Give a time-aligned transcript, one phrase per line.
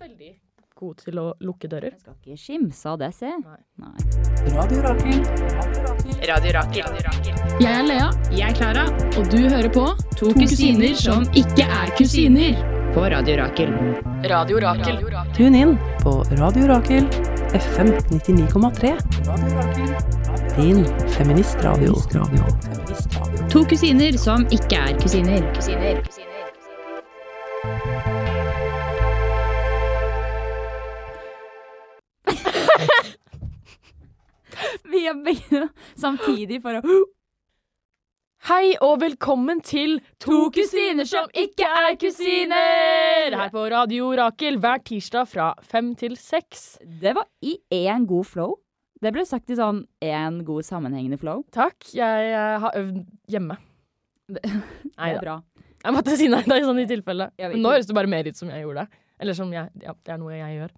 [0.00, 0.34] veldig
[0.78, 1.94] god til å lukke dører.
[1.96, 3.30] Jeg skal ikke skimse av det, se.
[3.42, 3.58] Nei.
[3.82, 3.96] Nei.
[4.54, 5.24] Radio Rakel.
[6.30, 7.00] Radio Rakel.
[7.58, 8.10] Jeg er Lea.
[8.30, 8.84] Jeg er Klara.
[9.18, 9.86] Og du hører på
[10.20, 12.60] To kusiner som ikke er kusiner.
[12.94, 13.74] På Radio Rakel.
[14.30, 15.02] Radio Rakel.
[15.36, 17.10] Tune inn på Radio Rakel
[17.58, 18.94] FM 99,3.
[19.26, 19.92] Radio Rakel.
[20.58, 20.84] Din
[21.16, 21.98] feministradio.
[22.06, 23.48] Feministradio.
[23.52, 25.44] To kusiner som ikke er kusiner.
[25.58, 26.02] Kusiner.
[26.16, 26.27] Vi
[35.26, 35.68] begge
[35.98, 36.98] samtidig for å
[38.46, 43.34] Hei og velkommen til To kusiner som ikke er kusiner!
[43.34, 46.76] Her på Radio Rakel hver tirsdag fra fem til seks.
[46.86, 48.54] Det var i én god flow.
[49.02, 51.42] Det ble sagt i sånn én god sammenhengende flow.
[51.54, 51.90] Takk.
[51.90, 53.02] Jeg jeg har øvd
[53.34, 53.58] hjemme.
[54.30, 55.36] Det er bra.
[55.82, 57.30] Jeg måtte si nei da, i sånn i tilfelle.
[57.42, 59.02] Men nå høres det bare mer ut som jeg gjorde det.
[59.18, 60.74] Eller som jeg Ja, det er noe jeg gjør.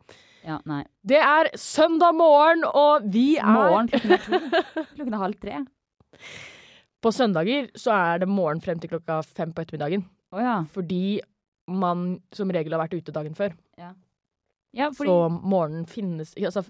[0.47, 0.83] Ja, nei.
[1.05, 5.19] Det er søndag morgen, og vi er Morgen klokken er.
[5.21, 5.61] Halv tre.
[7.01, 10.05] På søndager så er det morgen frem til klokka fem på ettermiddagen.
[10.33, 10.59] Oh, ja.
[10.73, 11.21] Fordi
[11.71, 13.55] man som regel har vært ute dagen før.
[14.73, 16.63] Ja, fordi Så morgenen finnes Altså,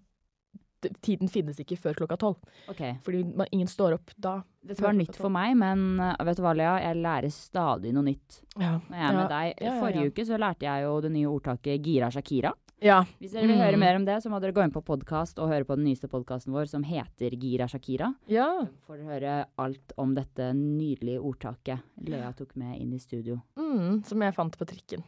[1.04, 2.38] tiden finnes ikke før klokka tolv.
[2.72, 2.80] OK.
[3.04, 4.38] Fordi man, ingen står opp da.
[4.64, 6.78] Dette var nytt for meg, men uh, vet du hva, Lea?
[6.86, 8.78] Jeg lærer stadig noe nytt Ja.
[8.88, 9.62] når jeg er med deg.
[9.82, 12.54] Forrige uke så lærte jeg jo det nye ordtaket gira Shakira.
[12.80, 13.02] Ja.
[13.20, 13.62] Hvis dere vil Mm.
[13.62, 15.84] høre mer om det, så må dere gå inn på podkast og høre på den
[15.84, 18.14] nyeste podkasten vår som heter Gira Shakira.
[18.28, 18.66] Ja.
[18.86, 23.40] Får dere høre alt om dette nydelige ordtaket Lea tok med inn i studio.
[23.56, 25.02] Mm, som jeg fant på trikken.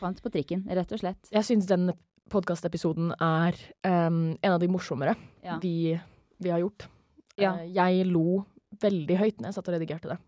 [0.00, 1.28] Fant på trikken, rett og slett.
[1.30, 1.92] Jeg syns den
[2.32, 3.54] podkastepisoden er
[3.84, 5.58] um, en av de morsommere Ja.
[5.60, 5.98] vi,
[6.40, 6.86] vi har gjort.
[7.36, 7.54] Ja.
[7.58, 8.44] Eh, jeg lo
[8.80, 10.18] veldig høyt når jeg satt og redigerte det.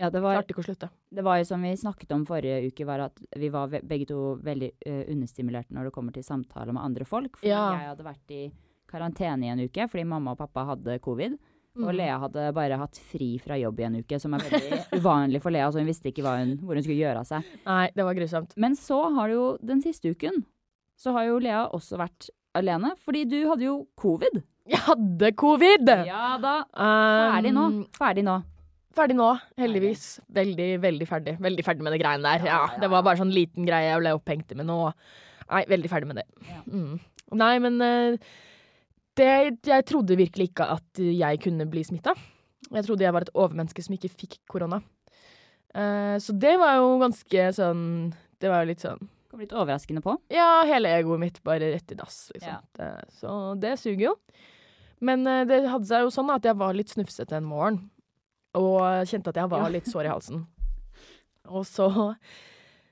[0.00, 0.88] Ja, det var, klarte ikke å slutte.
[1.12, 4.34] det var jo som vi snakket om forrige uke, var at vi var begge to
[4.40, 7.36] veldig uh, understimulerte når det kommer til samtaler med andre folk.
[7.42, 7.66] Fordi Ja.
[7.76, 8.42] jeg hadde vært i
[8.90, 11.36] karantene i en uke fordi mamma og pappa hadde covid.
[11.76, 11.84] Mm.
[11.86, 15.40] Og Lea hadde bare hatt fri fra jobb i en uke, som er veldig uvanlig
[15.44, 17.46] for Lea, så hun visste ikke hun, hvor hun skulle gjøre av seg.
[17.68, 18.56] Nei, det var grusomt.
[18.58, 20.42] Men så har det jo den siste uken,
[20.98, 22.26] så har jo Lea også vært
[22.58, 24.40] alene, fordi du hadde jo covid.
[24.70, 25.88] Jeg hadde covid!
[26.10, 26.56] Ja da.
[26.74, 27.64] Um, Ferdig nå.
[27.96, 28.34] Ferdig nå.
[28.96, 29.28] Ferdig nå,
[29.60, 30.04] heldigvis.
[30.34, 31.36] Veldig, veldig ferdig.
[31.42, 32.46] Veldig ferdig med det greiene der.
[32.46, 34.80] Ja, Ja, ja, Det var bare sånn liten greie jeg ble opphengt i, men nå
[35.50, 36.26] Nei, veldig ferdig med det.
[36.46, 36.60] Ja.
[36.70, 37.00] Mm.
[37.34, 38.18] Nei, men eh,
[39.18, 39.30] det
[39.66, 42.14] Jeg trodde virkelig ikke at jeg kunne bli smitta.
[42.70, 44.78] Jeg trodde jeg var et overmenneske som ikke fikk korona.
[45.74, 47.82] Uh, så det var jo ganske sånn
[48.42, 50.16] Det var jo litt sånn Kom litt overraskende på.
[50.34, 52.56] Ja, hele egoet mitt bare rett i dass, liksom.
[52.74, 52.88] Ja.
[53.14, 54.14] Så det suger jo.
[54.98, 57.78] Men eh, det hadde seg jo sånn at jeg var litt snufsete en morgen.
[58.58, 60.46] Og kjente at jeg var litt sår i halsen.
[61.50, 61.88] Og så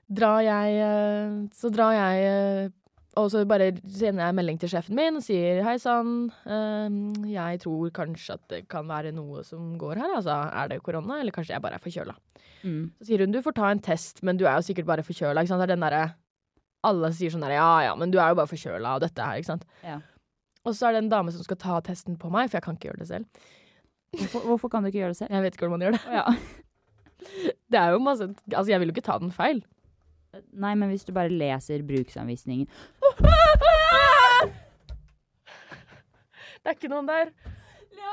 [0.08, 2.70] drar jeg eh, Så drar jeg eh,
[3.20, 6.98] Og så bare sender jeg melding til sjefen min og sier hei sann, eh,
[7.32, 10.14] jeg tror kanskje at det kan være noe som går her.
[10.20, 12.14] Altså, er det korona, eller kanskje jeg bare er forkjøla?
[12.62, 12.84] Mm.
[13.00, 15.42] Så sier hun du får ta en test, men du er jo sikkert bare forkjøla.
[15.42, 15.64] Ikke sant?
[15.64, 16.04] Det er den derre
[16.86, 19.40] Alle sier sånn der ja ja, men du er jo bare forkjøla og dette her,
[19.42, 19.66] ikke sant.
[19.82, 19.98] Ja.
[20.62, 22.78] Og så er det en dame som skal ta testen på meg, for jeg kan
[22.78, 23.48] ikke gjøre det selv.
[24.16, 25.32] Hvorfor, hvorfor kan du ikke gjøre det selv?
[25.34, 26.04] Jeg vet ikke hvordan man gjør det.
[26.12, 26.24] Ja.
[27.72, 28.24] Det er jo masse
[28.54, 29.58] Altså, jeg vil jo ikke ta den feil.
[30.52, 32.68] Nei, men hvis du bare leser bruksanvisningen
[36.58, 37.30] Det er ikke noen der.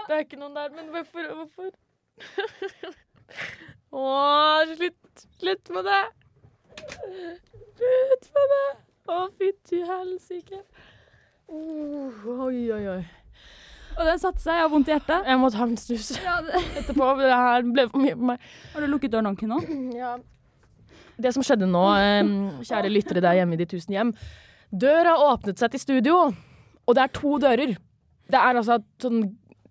[0.08, 1.28] Det er ikke noen der, men hvorfor?
[1.40, 1.72] Hvorfor?
[3.96, 4.04] Å,
[4.76, 5.26] slutt.
[5.40, 6.04] Slutt med det.
[6.96, 8.68] Slutt med det.
[9.12, 10.62] Å, fytti helsike.
[11.48, 13.02] Oh, oi, oi, oi.
[13.98, 15.26] Og den satte seg, jeg har vondt i hjertet.
[15.30, 17.10] Jeg må ta en snus Ja, det- etterpå.
[17.20, 18.40] Det her ble for mye for meg.
[18.74, 19.60] Har du lukket døren ordentlig nå?
[20.04, 20.18] Ja.
[21.18, 22.28] Det som skjedde nå, eh,
[22.68, 24.10] kjære lyttere der hjemme i de tusen hjem
[24.76, 26.16] Døra har åpnet seg til studio,
[26.88, 27.78] og det er to dører.
[28.28, 29.22] Det er altså sånn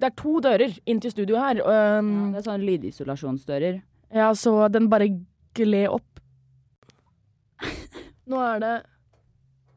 [0.00, 1.60] Det er to dører inn til studio her.
[1.60, 3.82] og, Ja, Um, det er sånn lydisolasjonsdører.
[4.14, 5.08] ja, så den bare
[5.54, 6.20] gled opp.
[8.26, 8.74] Nå er det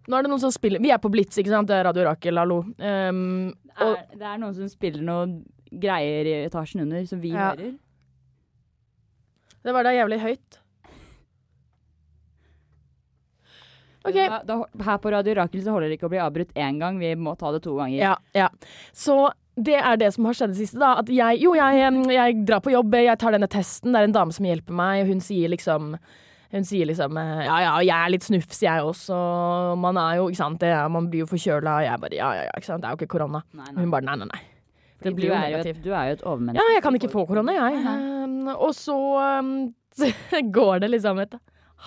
[0.08, 1.68] Nå er det noen som spiller Vi er på Blitz, ikke sant?
[1.68, 2.62] Det er Radio Rakel, hallo.
[2.80, 5.28] Um, Er, det er noen som spiller noe
[5.68, 7.52] greier i etasjen under, som vi Ja.
[7.52, 7.76] hører.
[9.68, 10.60] det var da jævlig høyt.
[14.08, 14.30] Okay.
[14.32, 14.56] Da, da,
[14.88, 17.34] her på Radio Rakel så holder det ikke å bli avbrutt én gang, vi må
[17.38, 17.98] ta det to ganger.
[18.00, 18.48] Ja, ja.
[18.96, 20.94] Så det er det som har skjedd det siste, da.
[21.02, 24.16] At jeg, jo, jeg, jeg drar på jobb, jeg tar denne testen, det er en
[24.16, 25.98] dame som hjelper meg, og hun sier liksom
[26.54, 29.16] hun sier liksom eh, ja ja, jeg er litt snufs jeg også,
[29.80, 32.46] man er jo, ikke sant, det, man blir jo forkjøla, og jeg bare ja ja
[32.48, 33.42] ja, ikke sant, det er jo ikke korona.
[33.52, 33.84] Nei, Og nei.
[33.84, 34.44] hun bare nei nei nei.
[35.04, 36.64] Det blir du, er et, du er jo et overmenneske.
[36.64, 37.82] Ja, jeg kan ikke få korona, jeg.
[37.86, 39.52] Um, og så um,
[40.58, 41.36] går det liksom et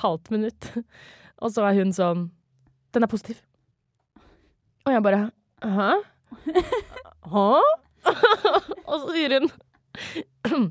[0.04, 0.68] halvt minutt,
[1.42, 2.28] og så er hun sånn
[2.94, 3.40] Den er positiv.
[4.86, 5.24] Og jeg bare
[5.64, 5.90] Hæ?
[7.34, 7.48] Hæ?
[8.86, 9.50] og så sier hun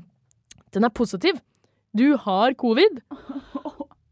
[0.74, 1.38] Den er positiv.
[1.96, 3.00] Du har covid.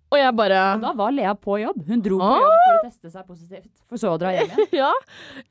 [0.08, 1.82] Og jeg bare Da var Lea på jobb.
[1.88, 2.38] Hun dro på Ah.
[2.40, 4.68] jobb for å teste seg positivt, for så å dra hjem igjen.
[4.82, 4.92] Ja.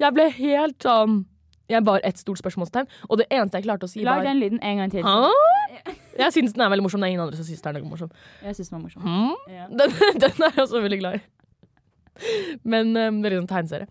[0.01, 1.25] Jeg ble helt sånn
[1.69, 2.87] Jeg var et stort spørsmålstegn.
[3.09, 5.03] Og det eneste jeg klarte å si, Lag var den lyden en gang til.
[5.03, 5.31] Hæ?
[6.23, 7.01] Jeg syns den er veldig morsom.
[7.03, 8.09] Det er ingen andre som syns den er noe morsom.
[8.41, 9.03] Jeg synes den var morsom.
[9.03, 9.33] Hm?
[9.53, 9.65] Ja.
[9.81, 9.91] Den,
[10.23, 11.21] den er jeg også veldig glad i.
[12.65, 13.87] Men um, Veldig sånn tegneserie.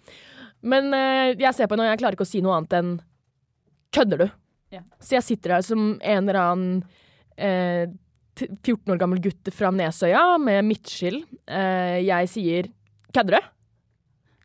[0.66, 2.90] Men uh, jeg ser på henne, og jeg klarer ikke å si noe annet enn
[3.94, 4.26] Kødder du?
[4.74, 4.80] Ja.
[4.98, 6.72] Så jeg sitter her som en eller annen
[7.38, 7.86] eh,
[8.40, 11.22] 14 år gammel gutt fra Nesøya med midtskill.
[11.48, 12.68] Eh, jeg sier
[13.16, 13.48] Kødder du?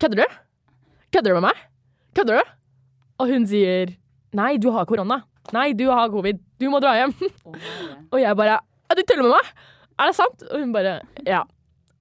[0.02, 0.38] Kødder du?
[1.12, 1.64] Kødder du med meg?
[2.16, 2.54] Kødder du?
[3.22, 3.92] Og hun sier
[4.38, 5.20] Nei, du har korona.
[5.52, 6.40] Nei, du har covid.
[6.62, 7.12] Du må dra hjem.
[7.44, 7.56] Oh.
[8.14, 9.50] Og jeg bare «Ja, Du tuller med meg?
[10.00, 10.46] Er det sant?
[10.52, 11.44] Og hun bare Ja.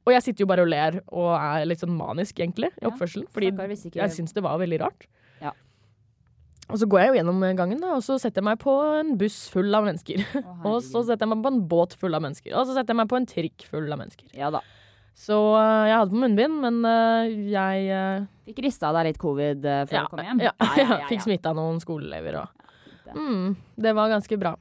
[0.07, 2.91] Og jeg sitter jo bare og ler og er litt sånn manisk, egentlig, i Ja.
[2.97, 5.05] Fordi jeg syns det var veldig rart.
[6.71, 6.75] Ja.
[6.77, 9.17] Og så går jeg jo gjennom gangen, da, og så setter jeg meg på en
[9.19, 10.23] buss full av mennesker.
[10.39, 12.55] Å, Og så setter jeg meg på en båt full av mennesker.
[12.55, 14.31] Og så setter jeg meg på en trikk full av mennesker.
[14.39, 14.63] Ja da.
[15.19, 19.19] Så øh, jeg hadde på munnbind, men øh, jeg øh, Fikk rista av deg litt
[19.21, 20.41] covid eh, før ja, du kom hjem?
[20.47, 20.55] ja,
[21.11, 23.51] fikk smitta noen skoleelever og mm,
[23.85, 24.55] Det var ganske bra.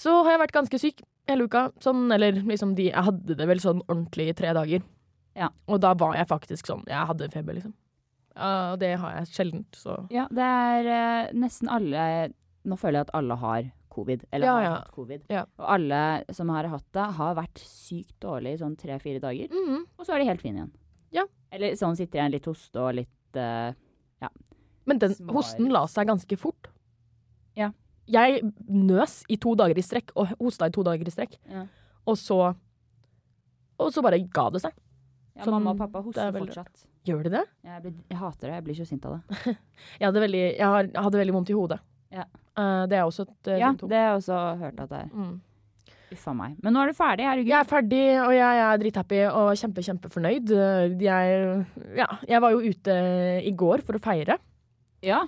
[0.00, 1.68] Så har jeg vært ganske syk hele uka.
[1.84, 4.82] Sånn, eller liksom de Jeg hadde det vel sånn ordentlig i tre dager.
[5.38, 5.52] Ja.
[5.68, 7.76] Og da var jeg faktisk sånn Jeg hadde feber, liksom.
[8.36, 12.32] Ja, og det har jeg sjelden, så Ja, det er eh, nesten alle
[12.64, 14.22] Nå føler jeg at alle har covid.
[14.32, 14.74] Eller Ja, har ja.
[14.76, 15.24] hatt covid.
[15.28, 15.42] Ja.
[15.58, 16.02] Og alle
[16.32, 19.48] som har hatt det, har vært sykt dårlig i sånn tre-fire dager.
[19.50, 19.82] Mhm.
[19.98, 20.70] Og så er de helt fine igjen.
[21.12, 21.24] Ja.
[21.52, 23.74] Eller sånn sitter igjen litt hoste og litt eh,
[24.84, 25.34] Men den Smar.
[25.36, 26.66] hosten la seg ganske fort.
[27.54, 27.68] Ja.
[28.10, 31.36] Jeg nøs i to dager i strekk, og hosta i to dager i strekk.
[31.50, 31.66] Ja.
[32.06, 32.54] Og så
[33.78, 34.72] Og så bare ga det seg.
[35.36, 36.86] Ja, Sånn, mamma og pappa det er hoster fortsatt.
[37.08, 37.44] Gjør de det?
[37.66, 38.54] Jeg, blir, jeg hater det.
[38.54, 39.54] Jeg blir så sint av det.
[40.00, 41.78] Jeg hadde veldig, jeg har, jeg hadde veldig vondt i hodet.
[42.14, 42.24] Ja.
[42.54, 43.88] Uh, det er også et uh, Ja, symptom.
[43.90, 45.08] det har jeg også hørt at det er.
[45.16, 45.32] Mm.
[46.12, 46.54] Uffa meg.
[46.62, 47.48] Men nå er du ferdig, herregud.
[47.50, 50.50] Jeg er ferdig, og jeg er drithappy og kjempe, kjempefornøyd.
[50.52, 51.66] Eh, Jeg,
[51.96, 52.96] ja, jeg var jo ute
[53.48, 54.36] i går for å feire.
[55.02, 55.22] Ja.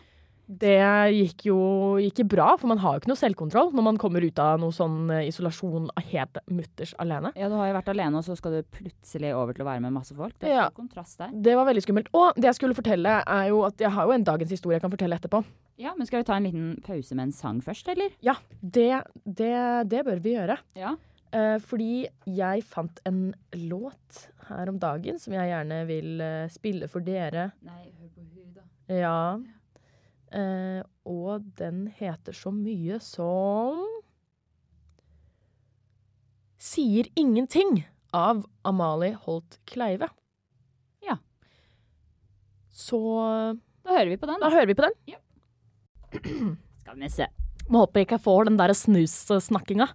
[0.47, 0.77] Det
[1.15, 1.59] gikk jo
[2.05, 4.75] ikke bra, for man har jo ikke noe selvkontroll når man kommer ut av noe
[4.77, 7.33] sånn isolasjon isolasjon helt mutters alene.
[7.37, 9.81] ja, du har jo vært alene, og så skal du plutselig over til å være
[9.81, 10.35] med masse folk.
[10.39, 10.69] Det er Ja.
[10.71, 11.31] kontrast der.
[11.33, 12.09] Det var veldig skummelt.
[12.15, 14.83] Og det jeg skulle fortelle, er jo at jeg har jo en dagens historie jeg
[14.83, 15.45] kan fortelle etterpå.
[15.79, 18.11] Ja, men skal vi ta en liten pause med en sang først, eller?
[18.23, 20.59] Ja, det, det, det bør vi gjøre.
[20.77, 20.97] Ja.
[21.33, 26.87] Eh, fordi jeg fant en låt her om dagen som jeg gjerne vil eh, spille
[26.89, 27.53] for dere.
[27.65, 28.63] Nei, hør på hun, da.
[28.95, 29.39] Ja.
[30.35, 33.83] Eh, og den heter så mye som
[36.65, 37.83] Sier ingenting
[38.17, 40.09] av Amalie Holt Kleive.
[41.05, 41.19] Ja.
[42.73, 42.99] Så
[43.85, 44.55] Da hører vi på den, da da.
[44.55, 45.19] hører vi på den.
[46.81, 47.27] Skal vi se.
[47.69, 49.91] Må håpe jeg ikke får den der snussnakkinga.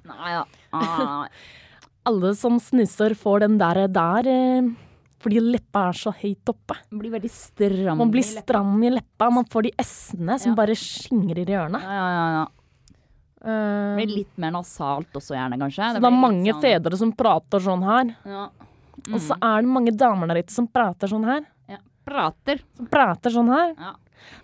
[0.73, 1.25] Ah,
[2.09, 4.69] Alle som snusser, får den der, der eh,
[5.19, 6.75] fordi leppa er så høyt oppe.
[6.91, 7.97] man blir veldig stram.
[7.97, 8.63] Man blir i leppa.
[8.87, 10.55] i leppa, man får de s-ene som Ja.
[10.55, 11.81] bare skingrer i ørene.
[11.81, 12.47] Ja, ja, ja, ja.
[13.41, 15.93] Eh, Det blir litt mer nasalt også, gjerne, kanskje.
[15.93, 18.15] det blir er mange sånn- fedre som prater sånn her.
[18.25, 18.49] Ja.
[19.13, 19.43] Og så Mm.
[19.43, 21.45] er det mange damer der ute som prater sånn her.
[21.69, 21.77] Ja.
[22.05, 22.59] Prater.
[22.75, 23.73] Som prater sånn her.
[23.77, 23.93] Ja.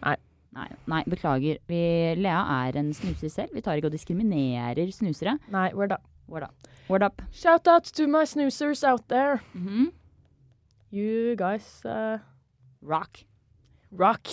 [0.03, 0.15] Nei.
[0.55, 1.57] Nei, nei, beklager.
[1.67, 3.51] Vi, Lea er en snuser selv.
[3.53, 5.37] Vi tar ikke og diskriminerer snusere.
[5.51, 6.01] Nei, word up.
[6.29, 6.53] Word up.
[6.87, 7.21] Word up.
[7.33, 9.41] Shout out to my snusers out there.
[9.53, 9.91] Mhm.
[10.95, 12.23] You guys uh,
[12.79, 13.25] Rock.
[13.91, 14.29] rock.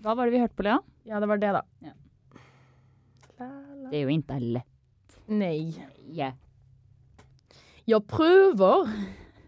[0.00, 0.78] Hva var det vi hørte på, Lea?
[1.04, 1.60] Ja, det var det, da.
[1.84, 1.90] Ja.
[3.36, 3.90] La, la.
[3.90, 5.18] Det er jo ikke lett.
[5.28, 5.74] Nei.
[6.08, 6.38] Yeah.
[7.84, 8.88] Jeg prøver,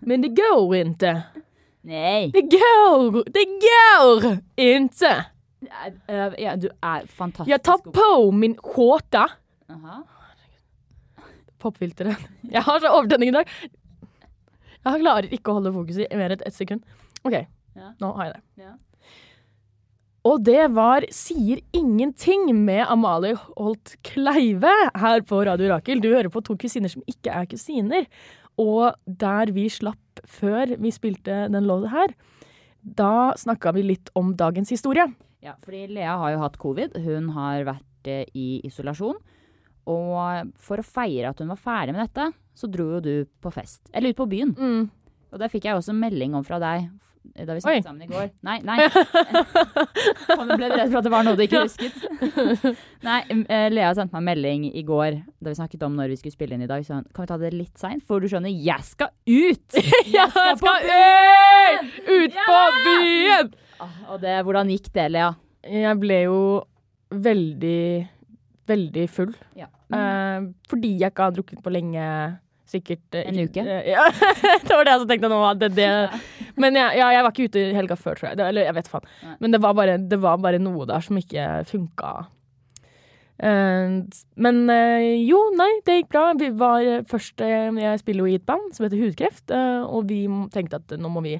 [0.04, 1.12] men det går ikke.
[1.88, 2.26] Nei.
[2.34, 4.26] Det går, det går
[4.60, 5.14] ikke!
[5.64, 7.48] Ja, ja, du er fantastisk.
[7.48, 8.10] Jeg tar på
[8.42, 9.24] min skjorte.
[9.70, 10.04] Uh -huh.
[11.58, 12.28] Popfilteret.
[12.44, 13.48] Jeg har så overtenning i dag.
[14.84, 16.84] Jeg klarer ikke å holde fokus i mer enn ett sekund.
[17.24, 17.38] OK,
[17.74, 17.92] Ja.
[18.00, 18.64] nå har jeg det.
[18.64, 18.74] Ja.
[20.24, 26.00] Og det var Sier ingenting med Amalie Holt Kleive her på Radio Rakel.
[26.00, 28.06] Du hører på to kusiner som ikke er kusiner.
[28.60, 32.14] Og der vi slapp før vi spilte den låta her,
[32.84, 35.04] da snakka vi litt om dagens historie.
[35.44, 36.96] Ja, fordi Lea har jo hatt covid.
[37.04, 39.18] Hun har vært eh, i isolasjon.
[39.90, 43.50] Og for å feire at hun var ferdig med dette, så dro jo du på
[43.54, 43.82] fest.
[43.92, 44.54] Eller ut på byen.
[44.58, 44.90] Mm.
[45.34, 46.90] Og der fikk jeg også melding om fra deg
[47.34, 47.60] da vi Oi.
[47.64, 48.26] snakket sammen i går.
[48.44, 48.84] Nei, nei.
[50.36, 51.96] Kom, ble redd for at det var noe du ikke husket?
[53.08, 56.18] Nei, eh, Lea sendte meg en melding i går da vi snakket om når vi
[56.20, 56.84] skulle spille inn i dag.
[56.84, 58.04] Så kan vi ta det litt seint?
[58.06, 59.78] For du skjønner, jeg skal ut!
[60.14, 61.90] Jeg skal på byen!
[62.12, 63.52] Ut på byen!
[63.82, 65.32] Ah, Og det, hvordan gikk det, Lea?
[65.64, 66.38] Jeg ble jo
[67.24, 67.80] veldig,
[68.68, 69.32] veldig full.
[69.58, 69.70] Ja.
[69.94, 72.04] Eh, fordi jeg ikke har drukket på lenge.
[72.74, 73.64] Sikkert eh, En uke?
[73.94, 74.04] ja,
[74.66, 75.40] det var det jeg som tenkte nå.
[75.60, 75.90] Det, det.
[76.60, 78.38] Men jeg, ja, jeg var ikke ute i helga før, tror jeg.
[78.40, 79.10] Det, eller jeg vet faen.
[79.42, 82.14] Men det var, bare, det var bare noe der som ikke funka.
[83.44, 83.94] Eh,
[84.46, 86.24] men eh, jo, nei, det gikk bra.
[86.40, 90.82] Vi var først Jeg spiller jo i et band som heter Hudkreft, og vi tenkte
[90.82, 91.38] at nå må vi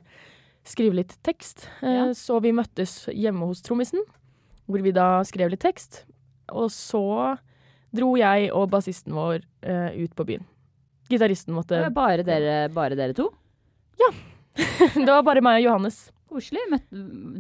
[0.65, 1.69] skrive litt tekst.
[1.85, 2.09] Ja.
[2.17, 4.05] Så vi møttes hjemme hos trommisen,
[4.71, 6.05] hvor vi da skrev litt tekst.
[6.55, 7.35] Og så
[7.95, 10.49] dro jeg og bassisten vår ut på byen.
[11.11, 13.31] Gitaristen måtte Det Bare dere, bare dere to?
[14.95, 15.97] Det var bare meg og Johannes.
[16.31, 16.63] Koselig.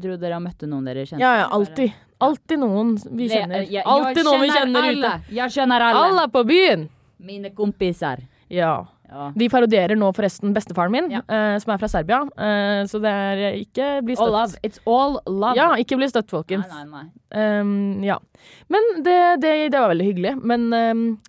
[0.02, 1.22] Dro dere og møtte noen dere kjente?
[1.22, 1.94] Ja, ja, alltid.
[2.24, 3.64] Alltid noen vi kjenner.
[3.70, 4.98] jeg- Alltid jeg noen vi kjenner alle.
[4.98, 5.34] ute.
[5.34, 6.02] Jeg kjenner alle.
[6.08, 6.88] Alle på byen!
[7.18, 8.22] Mine kompiser.
[8.50, 8.84] Ja.
[9.08, 9.32] Ja.
[9.36, 11.20] De parodierer nå forresten bestefaren min, Ja.
[11.28, 12.22] uh, som er fra Serbia.
[12.34, 14.56] Uh, så det er eh, ikke bli All love.
[14.62, 15.54] It's all love.
[15.56, 16.66] Ja, ikke bli støtt, folkens.
[16.68, 17.60] Nei, nei, nei.
[17.60, 18.18] Um, ja.
[18.68, 20.34] Men det, det, det var veldig hyggelig.
[20.42, 21.20] Men um,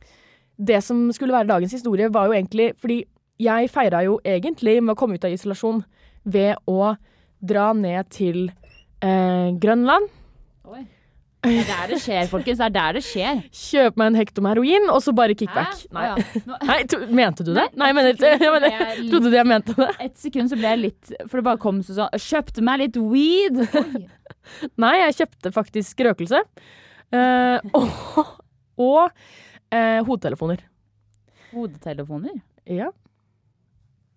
[0.58, 3.04] det som skulle være dagens historie, var jo egentlig fordi
[3.42, 5.84] jeg feira jo egentlig med å komme ut av isolasjon
[6.24, 6.96] ved å
[7.46, 8.46] dra ned til
[9.04, 10.08] eh, Grønland.
[10.72, 10.86] Oi.
[11.46, 12.58] Det er der det skjer, folkens.
[12.58, 13.42] Det er der det skjer.
[13.54, 15.84] Kjøp meg en hekto med heroin, og så bare kickback.
[15.94, 16.06] Nei.
[16.08, 16.16] Ja.
[16.72, 17.68] Nei, to, mente du det?
[17.78, 19.92] Nei, jeg mener, jeg jeg trodde du jeg mente det?
[20.08, 22.98] Et sekund så ble jeg litt For det bare kom så sånn Kjøpte meg litt
[22.98, 23.62] weed.
[24.82, 26.42] Nei, jeg kjøpte faktisk røkelse.
[27.14, 28.34] Uh, og
[28.82, 29.12] og
[29.76, 30.64] eh, hodetelefoner.
[31.54, 32.40] Hodetelefoner?
[32.68, 32.90] Ja.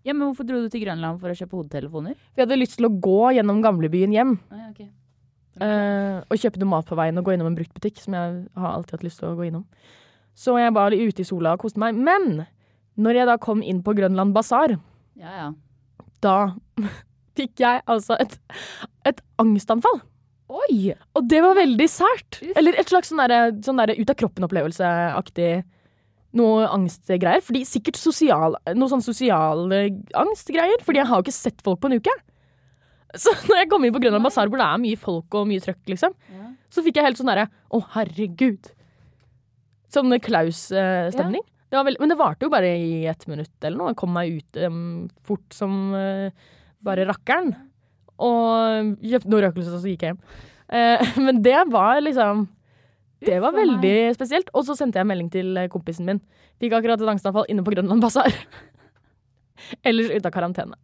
[0.07, 2.15] Ja, men hvorfor dro du til Grønland for å kjøpe hodetelefoner?
[2.33, 4.89] For jeg hadde lyst til å gå gjennom gamlebyen hjem Ah, ja, okay.
[5.61, 8.71] eh, og kjøpe noe mat på veien og gå innom en bruktbutikk, som jeg har
[8.79, 9.67] alltid hatt lyst til å gå innom.
[10.39, 11.99] Så jeg var ute i sola og koste meg.
[11.99, 12.45] Men
[12.99, 14.77] når jeg da kom inn på Grønland basar,
[15.19, 15.49] Ja, ja.
[16.25, 16.37] da
[17.39, 18.39] fikk jeg altså et,
[19.07, 20.01] et angstanfall.
[20.49, 20.95] Oi!
[21.19, 22.39] Og det var veldig sært.
[22.57, 25.51] Eller et slags sånn der, sånn der ut av kroppen-opplevelse-aktig
[26.39, 27.43] noe angstgreier.
[27.45, 29.83] Fordi sikkert sosial, noe sånn sosiale
[30.17, 30.81] angstgreier.
[30.85, 32.17] Fordi jeg har jo ikke sett folk på en uke.
[33.23, 35.65] Så når jeg kom inn på Grønland basar, hvor det er mye folk og mye
[35.65, 36.51] trøkk, liksom, Ja.
[36.69, 38.69] så fikk jeg helt sånn derre Å, herregud.
[39.89, 41.41] Sånn Klaus-stemning.
[41.73, 41.81] Ja.
[41.85, 43.95] men det varte jo bare i ett minutt eller noe.
[43.95, 46.29] Jeg kom meg ut um, fort som uh,
[46.85, 47.55] bare rakkeren.
[48.19, 50.23] Og kjøpte noe røkelse, og så gikk jeg hjem.
[50.69, 52.47] Eh, men det var liksom
[53.25, 54.51] Det var veldig spesielt.
[54.55, 56.21] Og så sendte jeg en melding til eh, kompisen min.
[56.63, 58.35] Fikk akkurat et angstanfall inne på Grønland basar.
[59.89, 60.79] Ellers ute av karantene.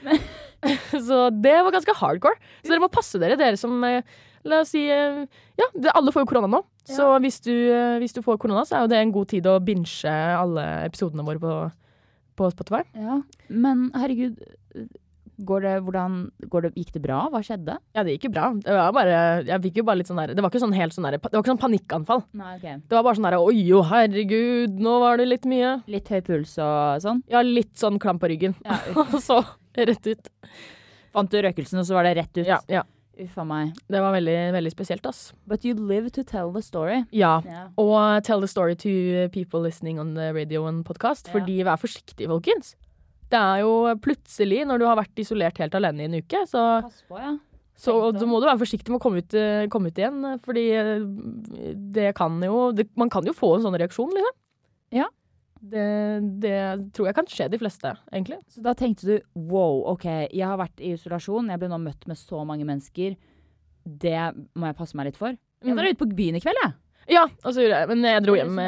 [1.08, 2.38] så det var ganske hardcore.
[2.62, 4.02] Så dere må passe dere, dere som eh,
[4.48, 6.62] La oss si Ja, alle får jo korona nå.
[6.88, 7.52] Så hvis du,
[8.00, 11.26] hvis du får korona, så er jo det en god tid å binche alle episodene
[11.26, 11.56] våre på,
[12.40, 12.80] på Spotify.
[12.96, 13.18] ja.
[13.52, 14.40] Men herregud,
[15.46, 16.18] går det, hvordan,
[16.52, 17.20] går det, gikk det bra?
[17.32, 17.76] Hva skjedde?
[17.96, 18.50] Ja, det gikk jo bra.
[18.60, 19.20] Det var bare
[19.90, 22.24] bare sånn der Det var ikke sånn helt sånn der Det var ikke sånn panikkanfall.
[22.36, 22.78] Nei, okay.
[22.86, 25.80] Det var bare sånn derre Oi, jo, herregud, nå var det litt mye.
[25.90, 27.24] Litt høy puls og sånn?
[27.30, 28.56] Ja, litt sånn klam på ryggen.
[28.66, 29.42] Ja, Og så
[29.76, 30.32] rett ut.
[31.14, 32.46] Fant du røkelsen, og så var det rett ut?
[32.46, 32.84] Ja, ja.
[33.20, 33.74] Uff a meg.
[33.90, 35.34] Det var veldig, veldig spesielt, ass.
[35.46, 37.02] But you live to tell the story.
[37.12, 37.40] Ja.
[37.44, 37.66] Yeah.
[37.76, 41.28] Og tell the story to people listening on the radio and podcast.
[41.28, 41.36] Yeah.
[41.36, 42.76] Fordi vær forsiktige, folkens.
[43.30, 43.72] Det er jo
[44.02, 47.36] plutselig, når du har vært isolert helt alene i en uke, så, Pass på, ja.
[47.78, 50.18] så så må du være forsiktig med å komme ut, eh, komme ut igjen.
[50.26, 51.06] eh, Fordi eh,
[51.94, 54.36] det kan jo det, Man kan jo få en sånn reaksjon, liksom.
[54.98, 55.06] Ja.
[55.60, 55.86] Det,
[56.40, 56.56] det
[56.96, 58.38] tror jeg kan skje de fleste, egentlig.
[58.48, 62.06] Så da tenkte du wow, OK, jeg har vært i isolasjon, jeg ble nå møtt
[62.08, 63.14] med så mange mennesker.
[63.84, 64.18] Det
[64.56, 65.36] må jeg passe meg litt for.
[65.60, 66.72] Jeg drar ut på byen i kveld, jeg.
[67.12, 68.58] Ja, og så gjorde jeg Men jeg dro hjem.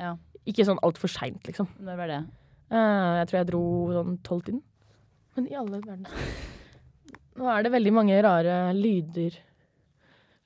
[0.00, 0.14] Ja,
[0.48, 1.68] ikke sånn altfor seint, liksom.
[1.80, 2.20] når var det?
[2.74, 3.62] Eh, jeg tror jeg dro
[3.94, 4.62] sånn tolv-tiden.
[5.36, 6.06] Men i alle verden
[7.34, 9.34] Nå er det veldig mange rare lyder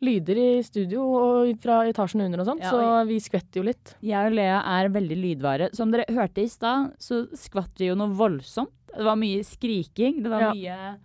[0.01, 3.97] Lyder i studio og fra etasjen under og sånn, Ja, så vi skvetter jo litt.
[4.07, 5.67] Jeg og Lea er veldig lydvare.
[5.75, 8.71] Som dere hørte i stad, så skvatt vi jo noe voldsomt.
[8.95, 10.23] Det var mye skriking.
[10.23, 10.53] Det var Ja.
[10.55, 10.99] mye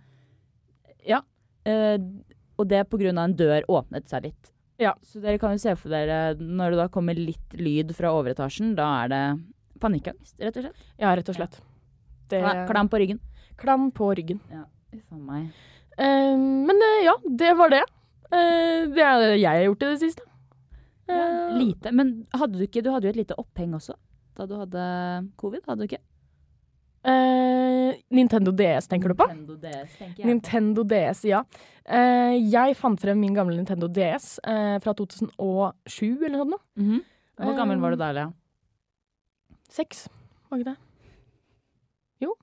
[1.04, 1.20] Ja.
[1.66, 1.98] eh,
[2.56, 4.52] og det på grunn av en dør åpnet seg litt.
[4.78, 4.94] Ja.
[5.02, 8.76] Så dere kan jo se for dere, når det da kommer litt lyd fra overetasjen,
[8.76, 9.44] da er det
[9.80, 10.86] panikkangst, rett og slett.
[11.00, 11.60] Ja, rett og slett.
[12.30, 12.40] Det,
[12.70, 13.20] Klam på ryggen.
[13.60, 14.40] Klam på ryggen.
[14.50, 14.64] Ja,
[15.08, 15.50] for meg.
[15.98, 17.84] Uh, men uh, ja, det var det.
[18.32, 20.26] Uh, det er det jeg har gjort i det siste.
[21.06, 21.92] Ja, Lite.
[21.92, 23.92] Men hadde du ikke Du hadde jo et lite oppheng også
[24.34, 24.84] da du hadde
[25.40, 26.02] covid, hadde du ikke?
[27.04, 29.26] Eh, Nintendo DS, tenker du på?
[29.28, 30.28] Nintendo DS, tenker jeg.
[30.30, 31.42] Nintendo DS, ja.
[31.84, 36.64] Eh, jeg fant frem min gamle Nintendo DS eh, fra 2007 eller noe sånt.
[36.80, 37.04] Mm -hmm.
[37.44, 38.32] Hvor gammel var du da, Lea?
[39.74, 40.04] Seks,
[40.50, 40.76] var ikke det?
[42.22, 42.34] Jo.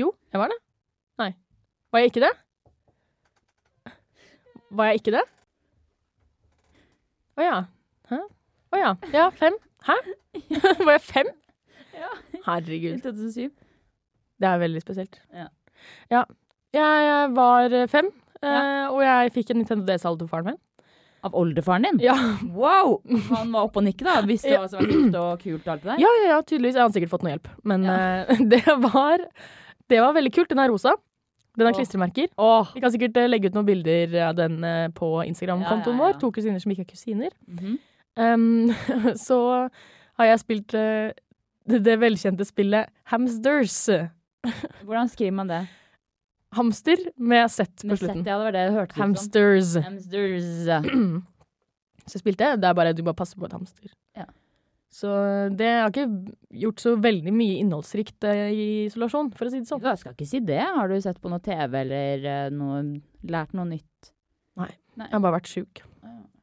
[0.00, 0.56] Jo, jeg var det.
[1.20, 1.32] Nei.
[1.92, 2.30] Var jeg ikke det?
[4.70, 5.24] Var jeg ikke det?
[7.36, 7.58] Å ja.
[8.08, 8.20] Hæ?
[8.72, 8.92] Å ja.
[9.12, 9.58] Ja, fem.
[9.84, 9.96] Hæ?
[10.86, 11.30] var jeg fem?
[11.98, 12.10] Ja.
[12.46, 13.02] Herregud.
[13.04, 13.50] 2007.
[14.40, 15.20] Det er veldig spesielt.
[15.36, 15.48] Ja.
[16.12, 16.24] Ja.
[16.72, 18.08] Jeg, var fem,
[18.40, 18.88] eh, Ja.
[18.94, 20.60] og jeg fikk en Nintendo DS av faren min.
[21.22, 21.98] Av oldefaren din?
[22.00, 22.14] Ja.
[22.54, 23.02] Wow!
[23.28, 24.20] Han var oppe og nikke, da.
[24.24, 26.00] Hvis det var så hipt og kult og alt det der.
[26.00, 26.78] Ja, ja, ja, tydeligvis.
[26.78, 27.48] Jeg har sikkert fått noe hjelp.
[27.68, 27.96] Men Ja.
[28.24, 29.24] uh, det, var,
[29.92, 30.48] det var veldig kult.
[30.54, 30.94] Den er rosa.
[31.58, 32.28] Den har klistremerker.
[32.40, 32.70] Åh.
[32.74, 36.20] Vi kan sikkert eh, legge ut noen bilder av den eh, på Instagram-kontoen Ja, vår.
[36.22, 37.34] To kusiner som ikke er kusiner.
[37.50, 37.78] Mhm.
[38.20, 38.70] Um,
[39.26, 39.36] så
[40.18, 41.10] har jeg spilt uh,
[41.68, 43.76] det, det velkjente spillet Hamsters.
[44.86, 45.60] Hvordan skriver man det?
[46.56, 48.22] Hamster med Z på Med slutten.
[48.22, 48.26] slutten.
[48.26, 48.98] ja, det var det jeg hørte.
[48.98, 49.74] Hamsters.
[49.84, 50.48] Hamsters.
[52.06, 52.48] Så jeg spilte.
[52.58, 53.92] Det er bare du bare passer på et hamster.
[54.18, 54.24] Ja.
[54.90, 55.10] Så
[55.54, 56.08] det har ikke
[56.64, 59.84] gjort så veldig mye innholdsrikt eh, i isolasjon, for å si det sånn.
[59.86, 60.58] Jeg skal ikke si det.
[60.66, 62.80] Har du sett på noe TV eller eh, noe,
[63.30, 64.10] lært noe nytt?
[64.58, 64.72] Nei
[65.06, 65.84] Jeg har bare vært sjuk.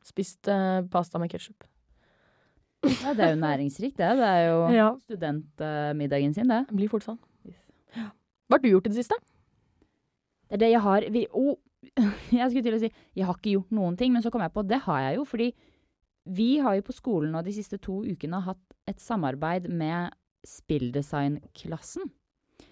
[0.08, 1.66] Spist uh, pasta med ketsjup.
[2.88, 4.14] Ja, det er jo næringsrikt, det.
[4.22, 6.62] Det er jo Ja, studentmiddagen sin, det.
[6.70, 7.20] det blir fort sånn.
[7.98, 9.18] Hva har du gjort i det siste?
[10.48, 11.58] Det er det jeg har vi, oh,
[12.40, 14.54] Jeg skulle til å si jeg har ikke gjort noen ting, men så kom jeg
[14.56, 15.26] på det har jeg jo.
[15.28, 15.50] Fordi
[16.38, 20.16] vi har jo på skolen nå de siste to ukene hatt et samarbeid med
[20.48, 22.10] spilldesignklassen.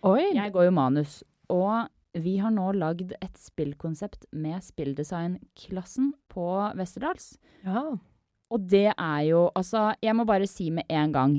[0.07, 0.31] Oi!
[0.35, 1.19] Jeg går jo manus,
[1.51, 6.47] og vi har nå lagd et spillkonsept med spilldesignklassen på
[6.79, 7.35] Westerdals.
[7.65, 7.95] Ja.
[8.53, 11.31] Og det er jo Altså, jeg må bare si med en gang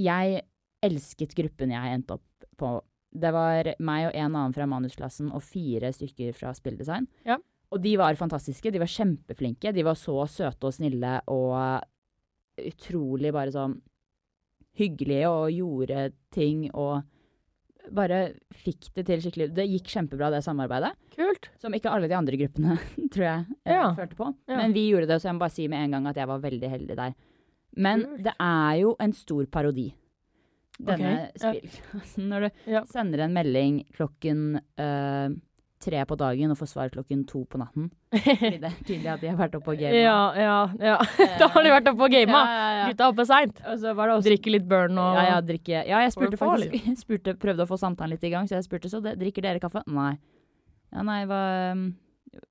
[0.00, 0.40] Jeg
[0.80, 2.70] elsket gruppen jeg endte opp på.
[3.14, 7.06] Det var meg og en annen fra manusklassen og fire stykker fra spilldesign.
[7.24, 7.36] Ja.
[7.70, 8.72] Og de var fantastiske.
[8.74, 9.72] De var kjempeflinke.
[9.74, 11.54] De var så søte og snille og
[12.60, 13.78] utrolig bare sånn
[14.78, 17.02] hyggelige og gjorde ting og
[17.94, 18.20] bare
[18.64, 19.48] fikk det til skikkelig.
[19.54, 20.94] Det gikk kjempebra, det samarbeidet.
[21.14, 21.50] Kult.
[21.60, 22.78] Som ikke alle de andre gruppene,
[23.12, 23.90] tror jeg, eh, Ja.
[23.94, 24.30] følte på.
[24.48, 24.56] Ja.
[24.56, 26.40] Men vi gjorde det, så jeg må bare si med en gang at jeg var
[26.42, 27.14] veldig heldig der.
[27.76, 28.22] Men Kult.
[28.24, 29.88] det er jo en stor parodi,
[30.78, 31.52] denne ja.
[31.52, 32.28] spillklassen.
[32.32, 32.84] Når du Ja.
[32.90, 35.28] sender en melding klokken eh,
[35.84, 37.90] tre på dagen og får svar klokken to på natten.
[38.14, 39.98] Fordi det er tydelig at de har vært oppe og gama.
[40.08, 40.94] Ja, ja, ja.
[41.40, 42.32] Da har de vært oppe og gamet.
[42.32, 42.86] ja, ja.
[42.88, 43.60] Gutta oppe seint.
[43.68, 45.82] Og så var det også Drikke litt burn og ja, ja, drikke.
[45.84, 48.88] ja, jeg spurte faktisk spurte, Prøvde å få samtalen litt i gang, så jeg spurte
[48.90, 49.84] så det, drikker dere kaffe.
[49.86, 50.14] Nei.
[50.94, 51.42] Ja, nei, hva,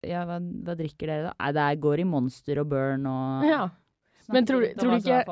[0.03, 1.33] hva, hva drikker dere da?
[1.39, 3.63] Nei, det går i Monster og Burn og Ja.
[4.31, 5.25] Men tror du- tror ikke-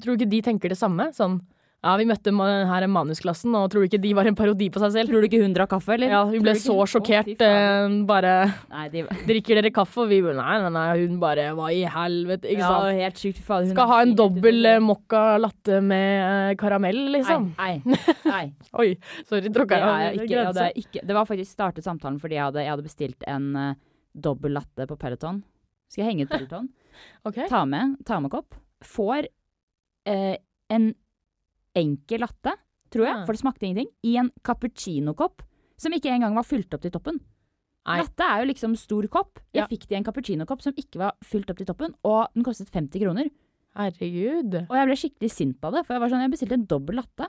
[0.00, 1.10] Tror du ikke de tenker det samme?
[1.12, 1.40] Sånn
[1.84, 4.94] ja, vi møtte her manusklassen, og tror du ikke de var en parodi på seg
[4.94, 5.10] selv?
[5.10, 6.12] Tror du ikke hun drakk kaffe, eller?
[6.14, 7.28] Ja, hun ble så sjokkert.
[7.44, 8.32] eh, bare
[8.72, 10.04] Nei, de, Drikker dere kaffe?
[10.04, 12.48] Og vi bare nei, nei, nei, hun bare Hva i helvete?
[12.48, 13.02] Ikke ja, sant?
[13.02, 13.42] helt sykt.
[13.44, 13.68] faen.
[13.68, 17.50] hun Skal ha en dobbel eh, mocca latte med eh, karamell, liksom.
[17.58, 17.98] Nei,
[18.32, 18.44] nei.
[18.80, 18.88] Oi,
[19.28, 21.04] sorry, tråkka jeg er over ja, grensa.
[21.04, 23.70] det var faktisk startet samtalen fordi jeg hadde, jeg hadde bestilt en uh,
[24.14, 25.44] dobbel latte på Peloton.
[25.92, 26.72] Skal jeg henge ut Peloton?
[27.28, 27.48] okay.
[27.52, 28.56] Ta med, ta med kopp.
[28.88, 29.28] Får
[30.08, 30.36] uh,
[30.72, 30.92] en
[31.74, 32.54] enkel latte,
[32.90, 33.24] tror jeg, Ah.
[33.26, 35.42] for det smakte ingenting, i en cappuccino-kopp
[35.76, 37.20] som ikke engang var fylt opp til toppen.
[37.86, 37.98] Nei.
[38.00, 39.40] Latte er jo liksom stor kopp.
[39.52, 39.66] Jeg Ja.
[39.66, 42.70] fikk det i en cappuccino-kopp som ikke var fylt opp til toppen, og den kostet
[42.70, 43.28] 50 kroner.
[43.76, 44.54] Herregud.
[44.70, 46.96] Og jeg ble skikkelig sint av det, for jeg var sånn, jeg bestilte en dobbel
[46.96, 47.26] latte.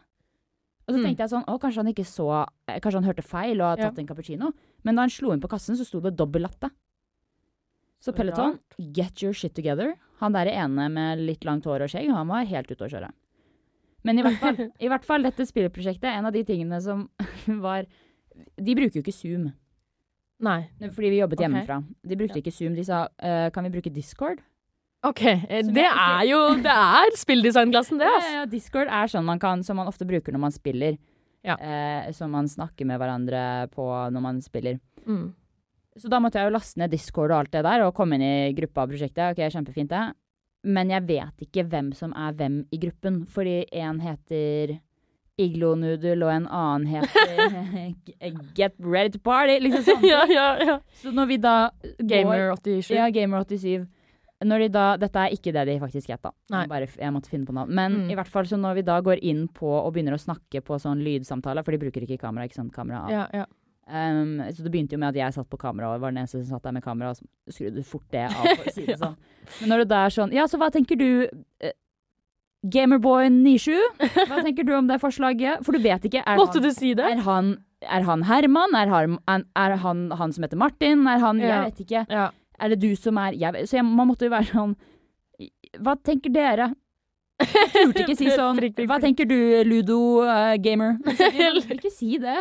[0.88, 1.04] Og så Mm.
[1.04, 3.90] tenkte jeg sånn, å kanskje han ikke så, kanskje han hørte feil og har Ja.
[3.90, 4.54] tatt en cappuccino.
[4.84, 6.70] Men da han slo inn på kassen, så sto det dobbel latte.
[8.00, 8.60] Så Så Peloton,
[8.94, 9.96] get your shit together.
[10.20, 13.12] Han der ene med litt langt hår og skjegg, han var helt ute å kjøre.
[14.06, 17.08] Men i hvert fall, i hvert fall dette spilleprosjektet, en av de tingene som
[17.66, 17.88] var
[18.60, 19.48] De bruker jo ikke Zoom,
[20.46, 20.60] Nei.
[20.92, 21.46] fordi vi jobbet Ok.
[21.46, 21.78] hjemmefra.
[22.04, 22.76] De brukte ikke Zoom.
[22.76, 24.42] De sa uh, kan vi bruke Discord?
[25.06, 25.22] OK.
[25.26, 28.32] eh, Som Det er jo Det er spilldesignklassen, det, Ja, altså.
[28.34, 30.98] ja, ja, Discord er sånn man kan, som man ofte bruker når man spiller.
[31.46, 31.56] Ja.
[31.62, 33.42] Uh, som man snakker med hverandre
[33.72, 34.80] på når man spiller.
[35.06, 35.28] Mm.
[35.96, 38.26] Så da måtte jeg jo laste ned Discord og alt det der, og komme inn
[38.26, 39.30] i gruppa av prosjektet.
[39.32, 40.02] Ok, kjempefint det.
[40.66, 44.80] Men jeg vet ikke hvem som er hvem i gruppen, fordi en heter
[45.38, 47.94] Iglo Noodle, og en annen heter
[48.58, 50.06] Get Ready to Party, liksom sånn.
[50.08, 50.78] ja, ja, ja.
[51.02, 51.56] Så når vi da
[52.00, 52.94] går Gamer87.
[52.96, 53.86] Ja, Gamer87.
[54.46, 56.32] Når de da, dette er ikke det de faktisk het, da.
[56.52, 57.72] Jeg, bare, jeg måtte finne på navn.
[57.76, 58.10] Men Mm.
[58.12, 60.76] i hvert fall så når vi da går inn på og begynner å snakke på
[60.82, 63.06] sånn lydsamtale, for de bruker ikke kamera, ikke sant, kamera.
[63.12, 63.46] Ja, ja.
[63.86, 66.40] Um, så det begynte jo med at jeg satt på kamera og var den eneste
[66.42, 68.96] som satt der med kamera, og så skrudde fort det av, for å si det
[69.04, 69.18] sånn.
[69.60, 71.74] Men når det da er sånn Ja, så hva tenker du uh,
[72.66, 73.76] Gamerboy97,
[74.26, 75.62] hva tenker du om det forslaget?
[75.66, 76.24] For du vet ikke.
[76.26, 77.06] Er Måtte han, du si det?
[77.14, 77.52] er han,
[77.86, 78.74] er han Herman?
[78.80, 79.20] Er, han,
[79.54, 81.06] er han han som heter Martin?
[81.08, 81.52] Er han Ja.
[81.52, 82.06] Jeg vet ikke.
[82.10, 82.26] Ja.
[82.58, 84.76] Er det du som er jeg, Så jeg, man måtte jo være sånn
[85.84, 86.70] Hva tenker dere?
[87.44, 89.36] Jeg turte ikke si sånn Prikk, prikk, Hva tenker du,
[89.68, 90.96] Ludo-gamer?
[91.20, 92.38] jeg vil ikke si det.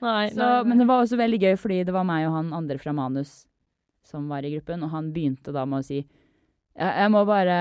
[0.00, 0.62] Nei, Så, nei, nei.
[0.70, 3.42] men det var også veldig gøy, fordi det var meg og han andre fra Manus
[4.08, 7.58] som var i gruppen, og han begynte da med å si Jeg, må bare